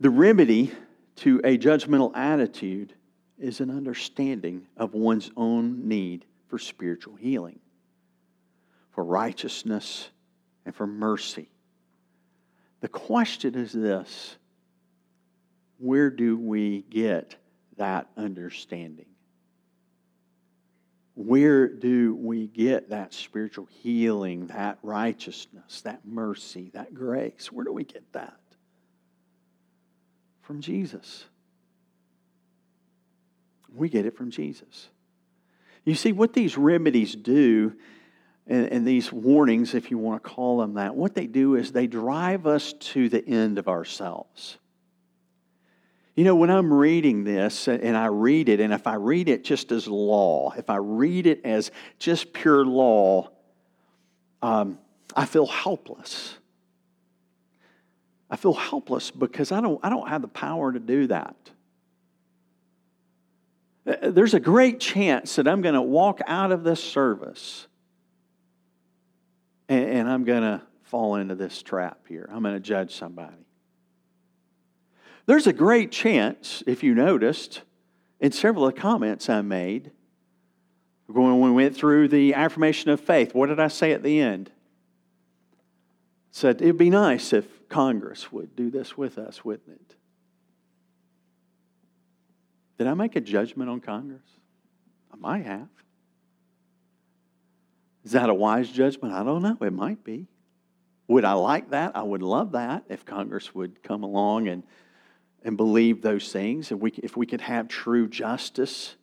The 0.00 0.10
remedy 0.10 0.70
to 1.16 1.40
a 1.42 1.58
judgmental 1.58 2.16
attitude 2.16 2.94
is 3.36 3.60
an 3.60 3.70
understanding 3.70 4.68
of 4.76 4.94
one's 4.94 5.30
own 5.36 5.88
need 5.88 6.24
for 6.46 6.58
spiritual 6.58 7.16
healing, 7.16 7.58
for 8.92 9.04
righteousness, 9.04 10.08
and 10.64 10.74
for 10.74 10.86
mercy. 10.86 11.48
The 12.80 12.88
question 12.88 13.56
is 13.56 13.72
this 13.72 14.36
where 15.78 16.10
do 16.10 16.38
we 16.38 16.82
get 16.90 17.34
that 17.76 18.08
understanding? 18.16 19.06
Where 21.18 21.66
do 21.66 22.14
we 22.14 22.46
get 22.46 22.90
that 22.90 23.12
spiritual 23.12 23.66
healing, 23.82 24.46
that 24.46 24.78
righteousness, 24.84 25.80
that 25.80 26.06
mercy, 26.06 26.70
that 26.74 26.94
grace? 26.94 27.50
Where 27.50 27.64
do 27.64 27.72
we 27.72 27.82
get 27.82 28.04
that? 28.12 28.38
From 30.42 30.60
Jesus. 30.60 31.24
We 33.74 33.88
get 33.88 34.06
it 34.06 34.16
from 34.16 34.30
Jesus. 34.30 34.90
You 35.84 35.96
see, 35.96 36.12
what 36.12 36.34
these 36.34 36.56
remedies 36.56 37.16
do, 37.16 37.72
and, 38.46 38.68
and, 38.68 38.86
these 38.86 39.12
warnings, 39.12 39.74
if 39.74 39.90
you 39.90 39.98
want 39.98 40.22
to 40.22 40.30
call 40.30 40.58
them 40.58 40.74
that, 40.74 40.94
what 40.94 41.16
they 41.16 41.26
do 41.26 41.56
is 41.56 41.72
they 41.72 41.88
drive 41.88 42.46
us 42.46 42.74
to 42.74 43.08
the 43.08 43.26
end 43.26 43.58
of 43.58 43.66
ourselves. 43.66 44.58
You 46.18 46.24
know, 46.24 46.34
when 46.34 46.50
I'm 46.50 46.74
reading 46.74 47.22
this 47.22 47.68
and 47.68 47.96
I 47.96 48.06
read 48.06 48.48
it, 48.48 48.58
and 48.58 48.72
if 48.72 48.88
I 48.88 48.94
read 48.94 49.28
it 49.28 49.44
just 49.44 49.70
as 49.70 49.86
law, 49.86 50.52
if 50.58 50.68
I 50.68 50.74
read 50.74 51.28
it 51.28 51.42
as 51.44 51.70
just 52.00 52.32
pure 52.32 52.64
law, 52.64 53.30
um, 54.42 54.80
I 55.14 55.26
feel 55.26 55.46
helpless. 55.46 56.36
I 58.28 58.34
feel 58.34 58.52
helpless 58.52 59.12
because 59.12 59.52
I 59.52 59.60
don't, 59.60 59.78
I 59.84 59.90
don't 59.90 60.08
have 60.08 60.20
the 60.22 60.26
power 60.26 60.72
to 60.72 60.80
do 60.80 61.06
that. 61.06 61.36
Uh, 63.86 64.10
there's 64.10 64.34
a 64.34 64.40
great 64.40 64.80
chance 64.80 65.36
that 65.36 65.46
I'm 65.46 65.62
going 65.62 65.76
to 65.76 65.82
walk 65.82 66.18
out 66.26 66.50
of 66.50 66.64
this 66.64 66.82
service 66.82 67.68
and, 69.68 69.88
and 69.88 70.10
I'm 70.10 70.24
going 70.24 70.42
to 70.42 70.62
fall 70.82 71.14
into 71.14 71.36
this 71.36 71.62
trap 71.62 72.08
here. 72.08 72.28
I'm 72.28 72.42
going 72.42 72.54
to 72.54 72.60
judge 72.60 72.96
somebody. 72.96 73.47
There's 75.28 75.46
a 75.46 75.52
great 75.52 75.92
chance, 75.92 76.62
if 76.66 76.82
you 76.82 76.94
noticed, 76.94 77.60
in 78.18 78.32
several 78.32 78.66
of 78.66 78.74
the 78.74 78.80
comments 78.80 79.28
I 79.28 79.42
made, 79.42 79.90
when 81.06 81.42
we 81.42 81.50
went 81.50 81.76
through 81.76 82.08
the 82.08 82.32
affirmation 82.32 82.90
of 82.90 82.98
faith, 82.98 83.34
what 83.34 83.48
did 83.48 83.60
I 83.60 83.68
say 83.68 83.92
at 83.92 84.02
the 84.02 84.20
end? 84.20 84.50
said 86.30 86.62
it'd 86.62 86.78
be 86.78 86.88
nice 86.88 87.34
if 87.34 87.68
Congress 87.68 88.32
would 88.32 88.56
do 88.56 88.70
this 88.70 88.96
with 88.96 89.18
us, 89.18 89.44
wouldn't 89.44 89.68
it? 89.68 89.96
Did 92.78 92.86
I 92.86 92.94
make 92.94 93.14
a 93.14 93.20
judgment 93.20 93.68
on 93.68 93.80
Congress? 93.80 94.24
I 95.12 95.16
might 95.16 95.44
have. 95.44 95.68
Is 98.02 98.12
that 98.12 98.30
a 98.30 98.34
wise 98.34 98.70
judgment? 98.70 99.12
I 99.12 99.22
don't 99.24 99.42
know. 99.42 99.58
It 99.60 99.74
might 99.74 100.02
be. 100.02 100.26
Would 101.06 101.26
I 101.26 101.34
like 101.34 101.68
that? 101.70 101.96
I 101.96 102.02
would 102.02 102.22
love 102.22 102.52
that 102.52 102.84
if 102.88 103.04
Congress 103.04 103.54
would 103.54 103.82
come 103.82 104.04
along 104.04 104.48
and, 104.48 104.62
and 105.44 105.56
believe 105.56 106.02
those 106.02 106.32
things. 106.32 106.72
If 106.72 106.78
we, 106.78 106.90
if 106.90 107.16
we 107.16 107.26
could 107.26 107.40
have 107.40 107.68
true 107.68 108.08
justice. 108.08 108.94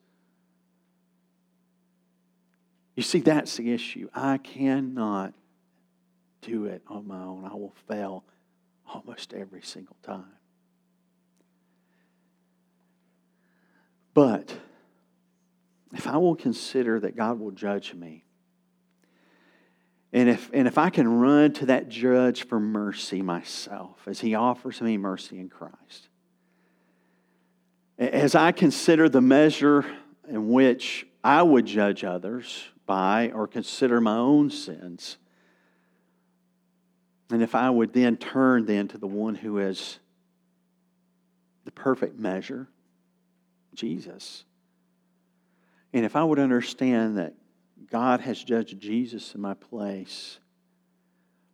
You 2.96 3.04
see, 3.04 3.20
that's 3.20 3.58
the 3.58 3.74
issue. 3.74 4.10
I 4.14 4.38
cannot 4.38 5.34
do 6.42 6.66
it 6.66 6.82
on 6.88 7.08
my 7.08 7.22
own. 7.22 7.46
I 7.46 7.56
will 7.56 7.74
fail 7.88 8.24
almost 8.88 9.34
every 9.34 9.62
single 9.62 9.98
time. 10.04 10.26
But 14.14 14.58
if 15.94 16.08
I 16.08 16.18
will 16.18 16.36
consider 16.36 17.00
that 17.02 17.16
God 17.16 17.40
will 17.40 17.52
judge 17.52 17.94
me, 17.94 18.24
and 20.14 20.30
if, 20.30 20.50
and 20.54 20.68
if 20.68 20.78
I 20.78 20.90
can 20.90 21.20
run 21.20 21.52
to 21.54 21.66
that 21.66 21.90
judge 21.90 22.48
for 22.48 22.58
mercy 22.58 23.22
myself, 23.22 24.08
as 24.08 24.22
he 24.22 24.34
offers 24.34 24.80
me 24.80 24.96
mercy 24.96 25.38
in 25.38 25.50
Christ, 25.50 26.08
as 27.98 28.36
I 28.36 28.52
consider 28.52 29.10
the 29.10 29.22
measure 29.22 29.86
in 30.28 30.50
which 30.50 31.08
I 31.24 31.42
would 31.44 31.66
judge 31.66 32.04
others 32.04 32.64
by 32.86 33.32
or 33.32 33.48
consider 33.48 34.00
my 34.02 34.18
own 34.18 34.50
sins, 34.50 35.18
and 37.32 37.42
if 37.42 37.56
I 37.56 37.70
would 37.70 37.94
then 37.94 38.18
turn 38.18 38.66
then 38.66 38.88
to 38.90 38.98
the 38.98 39.08
one 39.08 39.36
who 39.36 39.58
is 39.58 40.00
the 41.64 41.72
perfect 41.72 42.20
measure, 42.20 42.68
Jesus. 43.74 44.44
And 45.94 46.06
if 46.06 46.16
I 46.16 46.24
would 46.24 46.40
understand 46.40 47.18
that 47.18 47.34
God 47.90 48.20
has 48.22 48.44
judged 48.44 48.80
Jesus 48.80 49.34
in 49.34 49.42
my 49.42 49.54
place, 49.54 50.40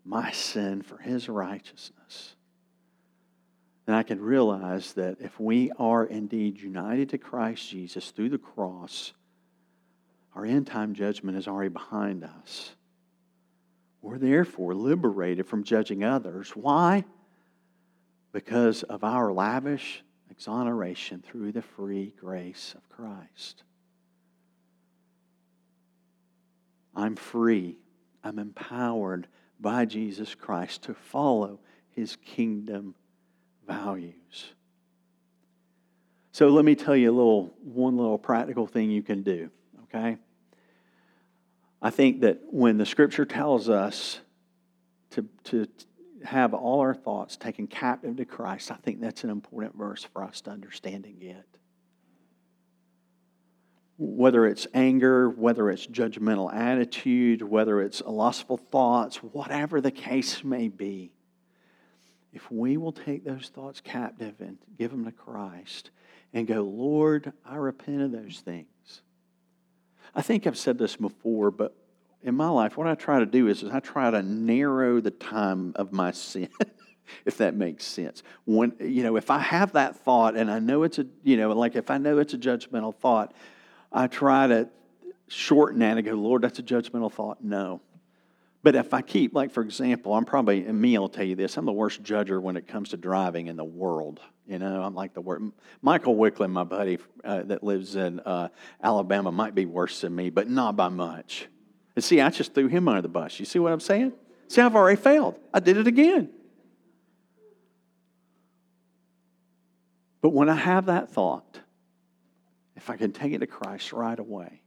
my 0.03 0.31
sin 0.31 0.81
for 0.81 0.97
his 0.97 1.29
righteousness, 1.29 2.35
then 3.91 3.97
I 3.97 4.03
can 4.03 4.21
realize 4.21 4.93
that 4.93 5.17
if 5.19 5.37
we 5.37 5.69
are 5.77 6.05
indeed 6.05 6.61
united 6.61 7.09
to 7.09 7.17
Christ 7.17 7.69
Jesus 7.69 8.11
through 8.11 8.29
the 8.29 8.37
cross, 8.37 9.11
our 10.33 10.45
end 10.45 10.67
time 10.67 10.93
judgment 10.93 11.37
is 11.37 11.45
already 11.45 11.67
behind 11.67 12.23
us. 12.23 12.73
We're 14.01 14.17
therefore 14.17 14.73
liberated 14.73 15.45
from 15.45 15.65
judging 15.65 16.05
others. 16.05 16.51
Why? 16.51 17.03
Because 18.31 18.83
of 18.83 19.03
our 19.03 19.33
lavish 19.33 20.05
exoneration 20.29 21.21
through 21.21 21.51
the 21.51 21.61
free 21.61 22.13
grace 22.17 22.73
of 22.77 22.87
Christ. 22.87 23.63
I'm 26.95 27.17
free. 27.17 27.77
I'm 28.23 28.39
empowered 28.39 29.27
by 29.59 29.83
Jesus 29.83 30.33
Christ 30.33 30.83
to 30.83 30.93
follow 30.93 31.59
his 31.89 32.15
kingdom 32.15 32.95
values. 33.71 34.53
So 36.31 36.49
let 36.49 36.65
me 36.65 36.75
tell 36.75 36.95
you 36.95 37.11
a 37.11 37.15
little 37.15 37.53
one 37.63 37.97
little 37.97 38.17
practical 38.17 38.65
thing 38.67 38.89
you 38.89 39.03
can 39.03 39.21
do, 39.21 39.49
okay? 39.83 40.17
I 41.81 41.89
think 41.89 42.21
that 42.21 42.39
when 42.49 42.77
the 42.77 42.85
scripture 42.85 43.25
tells 43.25 43.69
us 43.69 44.19
to, 45.11 45.27
to 45.45 45.67
have 46.23 46.53
all 46.53 46.79
our 46.79 46.93
thoughts 46.93 47.35
taken 47.35 47.67
captive 47.67 48.17
to 48.17 48.25
Christ, 48.25 48.71
I 48.71 48.75
think 48.75 49.01
that's 49.01 49.23
an 49.23 49.29
important 49.29 49.77
verse 49.77 50.03
for 50.13 50.23
us 50.23 50.41
to 50.41 50.51
understand 50.51 51.05
and 51.05 51.19
get. 51.19 51.45
Whether 53.97 54.45
it's 54.47 54.67
anger, 54.73 55.29
whether 55.29 55.69
it's 55.69 55.85
judgmental 55.85 56.53
attitude, 56.53 57.41
whether 57.41 57.81
it's 57.81 58.01
lustful 58.05 58.57
thoughts, 58.57 59.17
whatever 59.17 59.81
the 59.81 59.91
case 59.91 60.43
may 60.43 60.69
be, 60.69 61.11
if 62.33 62.49
we 62.51 62.77
will 62.77 62.91
take 62.91 63.25
those 63.25 63.49
thoughts 63.53 63.81
captive 63.81 64.35
and 64.39 64.57
give 64.77 64.91
them 64.91 65.05
to 65.05 65.11
Christ 65.11 65.91
and 66.33 66.47
go, 66.47 66.61
Lord, 66.61 67.33
I 67.45 67.55
repent 67.55 68.01
of 68.01 68.11
those 68.11 68.39
things. 68.39 69.01
I 70.15 70.21
think 70.21 70.47
I've 70.47 70.57
said 70.57 70.77
this 70.77 70.95
before, 70.95 71.51
but 71.51 71.75
in 72.23 72.35
my 72.35 72.49
life, 72.49 72.77
what 72.77 72.87
I 72.87 72.95
try 72.95 73.19
to 73.19 73.25
do 73.25 73.47
is, 73.47 73.63
is 73.63 73.71
I 73.71 73.79
try 73.79 74.11
to 74.11 74.21
narrow 74.21 75.01
the 75.01 75.11
time 75.11 75.73
of 75.75 75.91
my 75.91 76.11
sin, 76.11 76.49
if 77.25 77.37
that 77.37 77.55
makes 77.55 77.85
sense. 77.85 78.23
When 78.45 78.73
you 78.79 79.03
know, 79.03 79.15
if 79.15 79.31
I 79.31 79.39
have 79.39 79.73
that 79.73 79.97
thought 79.97 80.35
and 80.35 80.51
I 80.51 80.59
know 80.59 80.83
it's 80.83 80.99
a, 80.99 81.05
you 81.23 81.37
know, 81.37 81.51
like 81.53 81.75
if 81.75 81.89
I 81.89 81.97
know 81.97 82.19
it's 82.19 82.33
a 82.33 82.37
judgmental 82.37 82.95
thought, 82.95 83.33
I 83.91 84.07
try 84.07 84.47
to 84.47 84.69
shorten 85.27 85.79
that 85.79 85.97
and 85.97 86.05
go, 86.05 86.13
Lord, 86.13 86.43
that's 86.43 86.59
a 86.59 86.63
judgmental 86.63 87.11
thought. 87.11 87.43
No. 87.43 87.81
But 88.63 88.75
if 88.75 88.93
I 88.93 89.01
keep, 89.01 89.33
like 89.33 89.51
for 89.51 89.61
example, 89.61 90.13
I'm 90.13 90.25
probably, 90.25 90.65
and 90.65 90.79
me, 90.79 90.95
I'll 90.95 91.09
tell 91.09 91.25
you 91.25 91.35
this, 91.35 91.57
I'm 91.57 91.65
the 91.65 91.71
worst 91.71 92.03
judger 92.03 92.39
when 92.39 92.57
it 92.57 92.67
comes 92.67 92.89
to 92.89 92.97
driving 92.97 93.47
in 93.47 93.55
the 93.55 93.63
world. 93.63 94.19
You 94.47 94.59
know, 94.59 94.83
I'm 94.83 94.93
like 94.93 95.13
the 95.13 95.21
worst. 95.21 95.45
Michael 95.81 96.15
Wickland, 96.15 96.51
my 96.51 96.63
buddy 96.63 96.99
uh, 97.23 97.43
that 97.43 97.63
lives 97.63 97.95
in 97.95 98.19
uh, 98.19 98.49
Alabama, 98.83 99.31
might 99.31 99.55
be 99.55 99.65
worse 99.65 100.01
than 100.01 100.15
me, 100.15 100.29
but 100.29 100.47
not 100.47 100.75
by 100.75 100.89
much. 100.89 101.47
And 101.95 102.03
see, 102.03 102.21
I 102.21 102.29
just 102.29 102.53
threw 102.53 102.67
him 102.67 102.87
under 102.87 103.01
the 103.01 103.09
bus. 103.09 103.39
You 103.39 103.45
see 103.45 103.59
what 103.59 103.71
I'm 103.71 103.79
saying? 103.79 104.13
See, 104.47 104.61
I've 104.61 104.75
already 104.75 105.01
failed. 105.01 105.39
I 105.53 105.59
did 105.59 105.77
it 105.77 105.87
again. 105.87 106.29
But 110.21 110.29
when 110.29 110.49
I 110.49 110.55
have 110.55 110.85
that 110.85 111.09
thought, 111.09 111.59
if 112.75 112.89
I 112.89 112.97
can 112.97 113.11
take 113.11 113.33
it 113.33 113.39
to 113.39 113.47
Christ 113.47 113.91
right 113.91 114.17
away, 114.17 114.60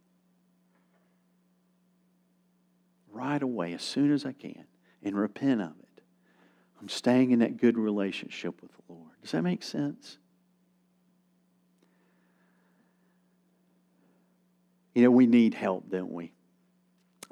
right 3.14 3.42
away, 3.42 3.72
as 3.72 3.83
soon 3.83 4.12
as 4.12 4.27
I 4.27 4.33
can, 4.33 4.64
and 5.03 5.16
repent 5.16 5.61
of 5.62 5.72
it, 5.81 6.03
I'm 6.81 6.88
staying 6.88 7.31
in 7.31 7.38
that 7.38 7.57
good 7.57 7.79
relationship 7.79 8.61
with 8.61 8.72
the 8.72 8.92
Lord. 8.92 9.12
Does 9.22 9.31
that 9.31 9.42
make 9.42 9.62
sense? 9.62 10.18
You 14.94 15.03
know, 15.03 15.11
we 15.11 15.27
need 15.27 15.55
help, 15.55 15.88
don't 15.90 16.12
we? 16.12 16.33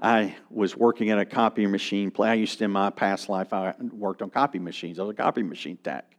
I 0.01 0.35
was 0.51 0.77
working 0.77 1.11
at 1.11 1.19
a 1.19 1.25
copy 1.25 1.67
machine. 1.67 2.11
I 2.19 2.35
used 2.35 2.59
to, 2.59 2.65
in 2.65 2.73
my 2.73 2.91
past 2.91 3.29
life, 3.29 3.53
I 3.53 3.75
worked 3.93 4.21
on 4.23 4.31
copy 4.31 4.59
machines. 4.59 4.99
I 4.99 5.03
was 5.03 5.11
a 5.11 5.15
copy 5.15 5.43
machine 5.43 5.77
tech. 5.77 6.12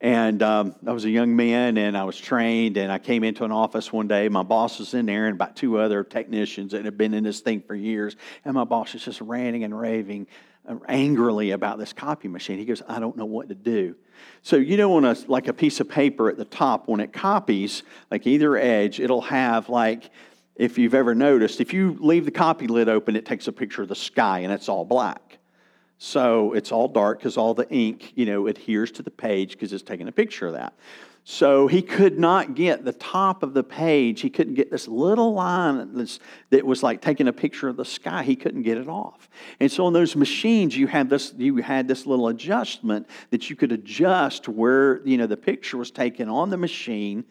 And 0.00 0.42
um, 0.42 0.74
I 0.86 0.92
was 0.92 1.06
a 1.06 1.10
young 1.10 1.36
man 1.36 1.78
and 1.78 1.96
I 1.96 2.04
was 2.04 2.18
trained. 2.18 2.76
And 2.76 2.92
I 2.92 2.98
came 2.98 3.24
into 3.24 3.44
an 3.44 3.52
office 3.52 3.92
one 3.92 4.08
day. 4.08 4.28
My 4.28 4.42
boss 4.42 4.78
was 4.78 4.94
in 4.94 5.06
there 5.06 5.26
and 5.26 5.34
about 5.34 5.56
two 5.56 5.78
other 5.78 6.04
technicians 6.04 6.72
that 6.72 6.84
had 6.84 6.98
been 6.98 7.14
in 7.14 7.24
this 7.24 7.40
thing 7.40 7.62
for 7.62 7.74
years. 7.74 8.16
And 8.44 8.54
my 8.54 8.64
boss 8.64 8.92
was 8.92 9.04
just 9.04 9.20
ranting 9.20 9.64
and 9.64 9.78
raving 9.78 10.26
uh, 10.68 10.76
angrily 10.88 11.52
about 11.52 11.78
this 11.78 11.92
copy 11.92 12.28
machine. 12.28 12.58
He 12.58 12.66
goes, 12.66 12.82
I 12.86 13.00
don't 13.00 13.16
know 13.16 13.24
what 13.24 13.48
to 13.48 13.54
do. 13.54 13.96
So, 14.42 14.56
you 14.56 14.76
know, 14.76 14.96
on 14.96 15.04
a, 15.04 15.16
like 15.28 15.48
a 15.48 15.52
piece 15.52 15.80
of 15.80 15.88
paper 15.88 16.28
at 16.28 16.36
the 16.36 16.44
top, 16.44 16.88
when 16.88 17.00
it 17.00 17.12
copies, 17.12 17.82
like 18.10 18.26
either 18.26 18.56
edge, 18.56 19.00
it'll 19.00 19.22
have 19.22 19.68
like, 19.68 20.10
if 20.56 20.78
you've 20.78 20.94
ever 20.94 21.14
noticed, 21.14 21.60
if 21.60 21.72
you 21.72 21.96
leave 22.00 22.24
the 22.24 22.30
copy 22.30 22.66
lid 22.66 22.88
open, 22.88 23.16
it 23.16 23.26
takes 23.26 23.46
a 23.46 23.52
picture 23.52 23.82
of 23.82 23.88
the 23.88 23.94
sky 23.94 24.40
and 24.40 24.52
it's 24.52 24.68
all 24.68 24.84
black. 24.84 25.38
So 25.98 26.52
it's 26.52 26.72
all 26.72 26.88
dark 26.88 27.18
because 27.18 27.36
all 27.36 27.54
the 27.54 27.68
ink, 27.70 28.12
you 28.14 28.26
know, 28.26 28.46
adheres 28.46 28.90
to 28.92 29.02
the 29.02 29.10
page 29.10 29.52
because 29.52 29.72
it's 29.72 29.82
taking 29.82 30.08
a 30.08 30.12
picture 30.12 30.46
of 30.46 30.52
that. 30.52 30.74
So 31.28 31.66
he 31.66 31.82
could 31.82 32.20
not 32.20 32.54
get 32.54 32.84
the 32.84 32.92
top 32.92 33.42
of 33.42 33.52
the 33.52 33.64
page. 33.64 34.20
He 34.20 34.30
couldn't 34.30 34.54
get 34.54 34.70
this 34.70 34.86
little 34.86 35.32
line 35.32 36.06
that 36.50 36.64
was 36.64 36.84
like 36.84 37.00
taking 37.00 37.26
a 37.26 37.32
picture 37.32 37.68
of 37.68 37.76
the 37.76 37.84
sky. 37.84 38.22
He 38.22 38.36
couldn't 38.36 38.62
get 38.62 38.78
it 38.78 38.88
off. 38.88 39.28
And 39.58 39.72
so 39.72 39.86
on 39.86 39.92
those 39.92 40.14
machines, 40.14 40.76
you 40.76 40.86
had 40.86 41.10
this 41.10 41.34
you 41.36 41.56
had 41.56 41.88
this 41.88 42.06
little 42.06 42.28
adjustment 42.28 43.08
that 43.30 43.50
you 43.50 43.56
could 43.56 43.72
adjust 43.72 44.48
where 44.48 45.04
you 45.04 45.16
know 45.16 45.26
the 45.26 45.36
picture 45.36 45.76
was 45.76 45.90
taken 45.90 46.28
on 46.28 46.48
the 46.50 46.56
machine 46.56 47.24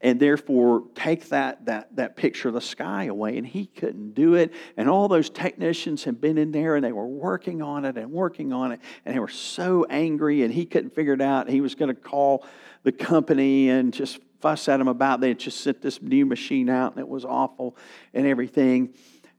and 0.00 0.20
therefore 0.20 0.84
take 0.94 1.28
that, 1.30 1.64
that, 1.66 1.94
that 1.96 2.16
picture 2.16 2.48
of 2.48 2.54
the 2.54 2.60
sky 2.60 3.04
away. 3.04 3.36
And 3.36 3.46
he 3.46 3.66
couldn't 3.66 4.14
do 4.14 4.34
it. 4.34 4.52
And 4.76 4.88
all 4.88 5.08
those 5.08 5.28
technicians 5.28 6.04
had 6.04 6.20
been 6.20 6.38
in 6.38 6.52
there 6.52 6.76
and 6.76 6.84
they 6.84 6.92
were 6.92 7.06
working 7.06 7.62
on 7.62 7.84
it 7.84 7.96
and 7.96 8.10
working 8.12 8.52
on 8.52 8.72
it. 8.72 8.80
And 9.04 9.14
they 9.14 9.18
were 9.18 9.28
so 9.28 9.84
angry 9.90 10.42
and 10.42 10.54
he 10.54 10.66
couldn't 10.66 10.94
figure 10.94 11.14
it 11.14 11.20
out. 11.20 11.50
He 11.50 11.60
was 11.60 11.74
going 11.74 11.94
to 11.94 12.00
call 12.00 12.46
the 12.84 12.92
company 12.92 13.70
and 13.70 13.92
just 13.92 14.20
fuss 14.40 14.68
at 14.68 14.76
them 14.76 14.86
about 14.86 15.20
they 15.20 15.28
had 15.28 15.38
just 15.38 15.60
sent 15.62 15.82
this 15.82 16.00
new 16.00 16.24
machine 16.24 16.70
out 16.70 16.92
and 16.92 17.00
it 17.00 17.08
was 17.08 17.24
awful 17.24 17.76
and 18.14 18.26
everything. 18.26 18.94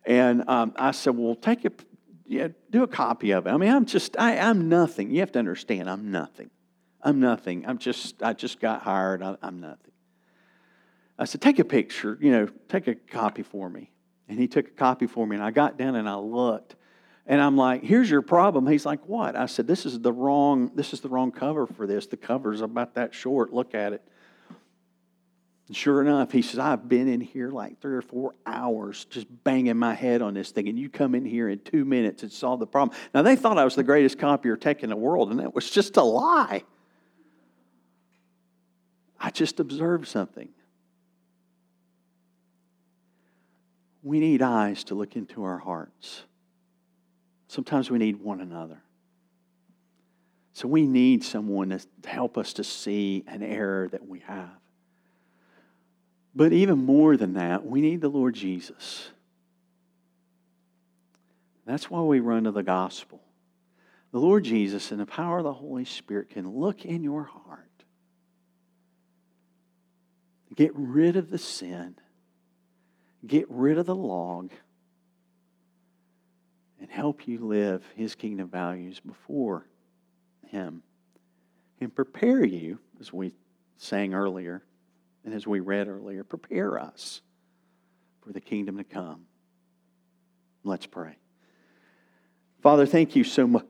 And 0.05 0.47
um, 0.49 0.73
I 0.75 0.91
said, 0.91 1.15
well, 1.15 1.35
take 1.35 1.63
it 1.63 1.85
yeah, 2.29 2.49
do 2.69 2.83
a 2.83 2.87
copy 2.87 3.31
of 3.31 3.47
it. 3.47 3.49
I 3.49 3.57
mean, 3.57 3.71
I'm 3.71 3.85
just, 3.85 4.15
I, 4.19 4.37
I'm 4.37 4.69
nothing. 4.69 5.09
You 5.09 5.21
have 5.21 5.31
to 5.31 5.39
understand, 5.39 5.89
I'm 5.89 6.11
nothing. 6.11 6.51
I'm 7.01 7.19
nothing. 7.19 7.65
I'm 7.65 7.79
just, 7.79 8.21
I 8.21 8.33
just 8.33 8.59
got 8.59 8.83
hired. 8.83 9.23
I, 9.23 9.35
I'm 9.41 9.59
nothing. 9.59 9.88
I 11.19 11.25
said, 11.25 11.41
take 11.41 11.59
a 11.59 11.65
picture, 11.65 12.17
you 12.21 12.31
know, 12.31 12.47
take 12.69 12.87
a 12.87 12.95
copy 12.95 13.43
for 13.43 13.69
me. 13.69 13.91
And 14.29 14.39
he 14.39 14.47
took 14.47 14.67
a 14.67 14.71
copy 14.71 15.05
for 15.05 15.27
me, 15.27 15.35
and 15.35 15.43
I 15.43 15.51
got 15.51 15.77
down 15.77 15.95
and 15.95 16.07
I 16.07 16.15
looked. 16.15 16.75
And 17.25 17.41
I'm 17.41 17.57
like, 17.57 17.83
here's 17.83 18.09
your 18.09 18.21
problem. 18.21 18.65
He's 18.65 18.85
like, 18.85 19.05
what? 19.05 19.35
I 19.35 19.45
said, 19.47 19.67
this 19.67 19.85
is 19.85 19.99
the 19.99 20.13
wrong, 20.13 20.71
this 20.75 20.93
is 20.93 21.01
the 21.01 21.09
wrong 21.09 21.31
cover 21.31 21.67
for 21.67 21.85
this. 21.85 22.07
The 22.07 22.17
cover's 22.17 22.61
about 22.61 22.95
that 22.95 23.13
short. 23.13 23.51
Look 23.51 23.75
at 23.75 23.93
it. 23.93 24.01
And 25.67 25.75
sure 25.75 26.01
enough, 26.01 26.31
he 26.31 26.41
says, 26.41 26.57
I've 26.57 26.87
been 26.87 27.07
in 27.07 27.21
here 27.21 27.49
like 27.49 27.81
three 27.81 27.95
or 27.95 28.01
four 28.01 28.33
hours 28.45 29.05
just 29.05 29.27
banging 29.43 29.77
my 29.77 29.93
head 29.93 30.21
on 30.21 30.33
this 30.35 30.51
thing, 30.51 30.69
and 30.69 30.79
you 30.79 30.89
come 30.89 31.15
in 31.15 31.25
here 31.25 31.49
in 31.49 31.59
two 31.59 31.83
minutes 31.85 32.23
and 32.23 32.31
solve 32.31 32.61
the 32.61 32.65
problem. 32.65 32.97
Now, 33.13 33.23
they 33.23 33.35
thought 33.35 33.57
I 33.57 33.65
was 33.65 33.75
the 33.75 33.83
greatest 33.83 34.17
copier 34.17 34.55
tech 34.55 34.83
in 34.83 34.89
the 34.89 34.95
world, 34.95 35.31
and 35.31 35.39
that 35.41 35.53
was 35.53 35.69
just 35.69 35.97
a 35.97 36.03
lie. 36.03 36.63
I 39.19 39.31
just 39.31 39.59
observed 39.59 40.07
something. 40.07 40.49
We 44.09 44.19
need 44.19 44.41
eyes 44.41 44.85
to 44.85 44.95
look 44.95 45.15
into 45.15 45.43
our 45.43 45.59
hearts. 45.59 46.23
Sometimes 47.47 47.91
we 47.91 47.99
need 47.99 48.15
one 48.15 48.41
another. 48.41 48.81
So 50.53 50.67
we 50.67 50.87
need 50.87 51.23
someone 51.23 51.69
to 51.69 52.09
help 52.09 52.35
us 52.35 52.53
to 52.53 52.63
see 52.63 53.23
an 53.27 53.43
error 53.43 53.87
that 53.89 54.07
we 54.07 54.21
have. 54.21 54.49
But 56.33 56.53
even 56.53 56.83
more 56.87 57.17
than 57.17 57.35
that, 57.35 57.67
we 57.67 57.81
need 57.81 58.01
the 58.01 58.09
Lord 58.09 58.33
Jesus. 58.33 59.11
That's 61.67 61.87
why 61.87 62.01
we 62.01 62.19
run 62.19 62.45
to 62.45 62.51
the 62.51 62.63
gospel. 62.63 63.21
The 64.11 64.19
Lord 64.19 64.43
Jesus 64.43 64.89
and 64.89 64.99
the 64.99 65.05
power 65.05 65.37
of 65.37 65.43
the 65.43 65.53
Holy 65.53 65.85
Spirit 65.85 66.31
can 66.31 66.49
look 66.49 66.83
in 66.83 67.03
your 67.03 67.25
heart, 67.25 67.83
get 70.55 70.71
rid 70.73 71.15
of 71.15 71.29
the 71.29 71.37
sin, 71.37 71.93
get 73.25 73.45
rid 73.49 73.77
of 73.77 73.85
the 73.85 73.95
log, 73.95 74.51
and 76.79 76.89
help 76.89 77.27
you 77.27 77.45
live 77.45 77.83
His 77.95 78.15
kingdom 78.15 78.47
values 78.49 78.99
before 78.99 79.65
Him 80.47 80.83
and 81.81 81.93
prepare 81.93 82.43
you, 82.43 82.79
as 82.99 83.13
we 83.13 83.33
sang 83.77 84.13
earlier, 84.13 84.63
and 85.23 85.33
as 85.33 85.47
we 85.47 85.59
read 85.59 85.87
earlier, 85.87 86.23
prepare 86.23 86.79
us 86.79 87.21
for 88.21 88.33
the 88.33 88.41
kingdom 88.41 88.77
to 88.77 88.83
come. 88.83 89.25
Let's 90.63 90.85
pray. 90.85 91.17
Father, 92.61 92.85
thank 92.85 93.15
you 93.15 93.23
so 93.23 93.47
much. 93.47 93.65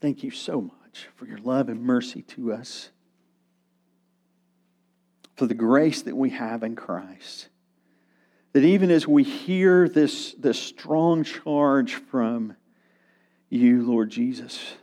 Thank 0.00 0.22
you 0.22 0.30
so 0.30 0.60
much 0.60 1.08
for 1.14 1.26
your 1.26 1.38
love 1.38 1.68
and 1.68 1.82
mercy 1.82 2.22
to 2.22 2.52
us, 2.52 2.90
for 5.36 5.46
the 5.46 5.54
grace 5.54 6.02
that 6.02 6.16
we 6.16 6.30
have 6.30 6.62
in 6.62 6.76
Christ. 6.76 7.48
That 8.54 8.62
even 8.62 8.92
as 8.92 9.06
we 9.06 9.24
hear 9.24 9.88
this, 9.88 10.32
this 10.38 10.58
strong 10.58 11.24
charge 11.24 11.94
from 11.94 12.56
you, 13.50 13.82
Lord 13.82 14.10
Jesus, 14.10 14.76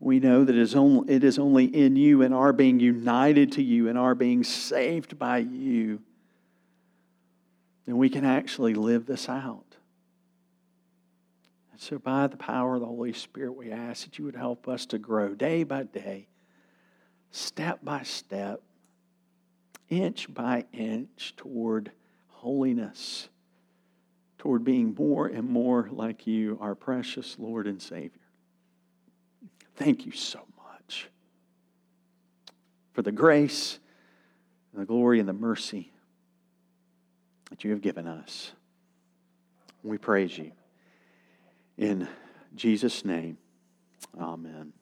we 0.00 0.18
know 0.18 0.44
that 0.44 0.54
it 0.54 0.60
is, 0.60 0.74
only, 0.74 1.12
it 1.12 1.24
is 1.24 1.38
only 1.38 1.66
in 1.66 1.94
you 1.94 2.22
and 2.22 2.34
our 2.34 2.54
being 2.54 2.80
united 2.80 3.52
to 3.52 3.62
you 3.62 3.88
and 3.88 3.98
our 3.98 4.14
being 4.14 4.42
saved 4.44 5.18
by 5.18 5.38
you 5.38 6.00
that 7.86 7.94
we 7.94 8.08
can 8.08 8.24
actually 8.24 8.72
live 8.72 9.04
this 9.04 9.28
out. 9.28 9.76
And 11.70 11.80
so, 11.80 11.98
by 11.98 12.28
the 12.28 12.38
power 12.38 12.76
of 12.76 12.80
the 12.80 12.86
Holy 12.86 13.12
Spirit, 13.12 13.52
we 13.52 13.72
ask 13.72 14.04
that 14.04 14.18
you 14.18 14.24
would 14.24 14.36
help 14.36 14.68
us 14.68 14.86
to 14.86 14.98
grow 14.98 15.34
day 15.34 15.64
by 15.64 15.82
day, 15.82 16.28
step 17.30 17.80
by 17.84 18.04
step, 18.04 18.62
inch 19.90 20.32
by 20.32 20.64
inch 20.72 21.34
toward 21.36 21.92
holiness, 22.44 23.30
toward 24.36 24.62
being 24.62 24.94
more 24.94 25.26
and 25.26 25.48
more 25.48 25.88
like 25.90 26.26
you, 26.26 26.58
our 26.60 26.74
precious 26.74 27.36
Lord 27.38 27.66
and 27.66 27.80
Savior. 27.80 28.20
Thank 29.76 30.04
you 30.04 30.12
so 30.12 30.40
much 30.58 31.08
for 32.92 33.00
the 33.00 33.10
grace 33.10 33.78
and 34.72 34.82
the 34.82 34.84
glory 34.84 35.20
and 35.20 35.26
the 35.26 35.32
mercy 35.32 35.90
that 37.48 37.64
you 37.64 37.70
have 37.70 37.80
given 37.80 38.06
us. 38.06 38.52
We 39.82 39.96
praise 39.96 40.36
you. 40.36 40.52
In 41.78 42.06
Jesus' 42.54 43.06
name, 43.06 43.38
amen. 44.20 44.74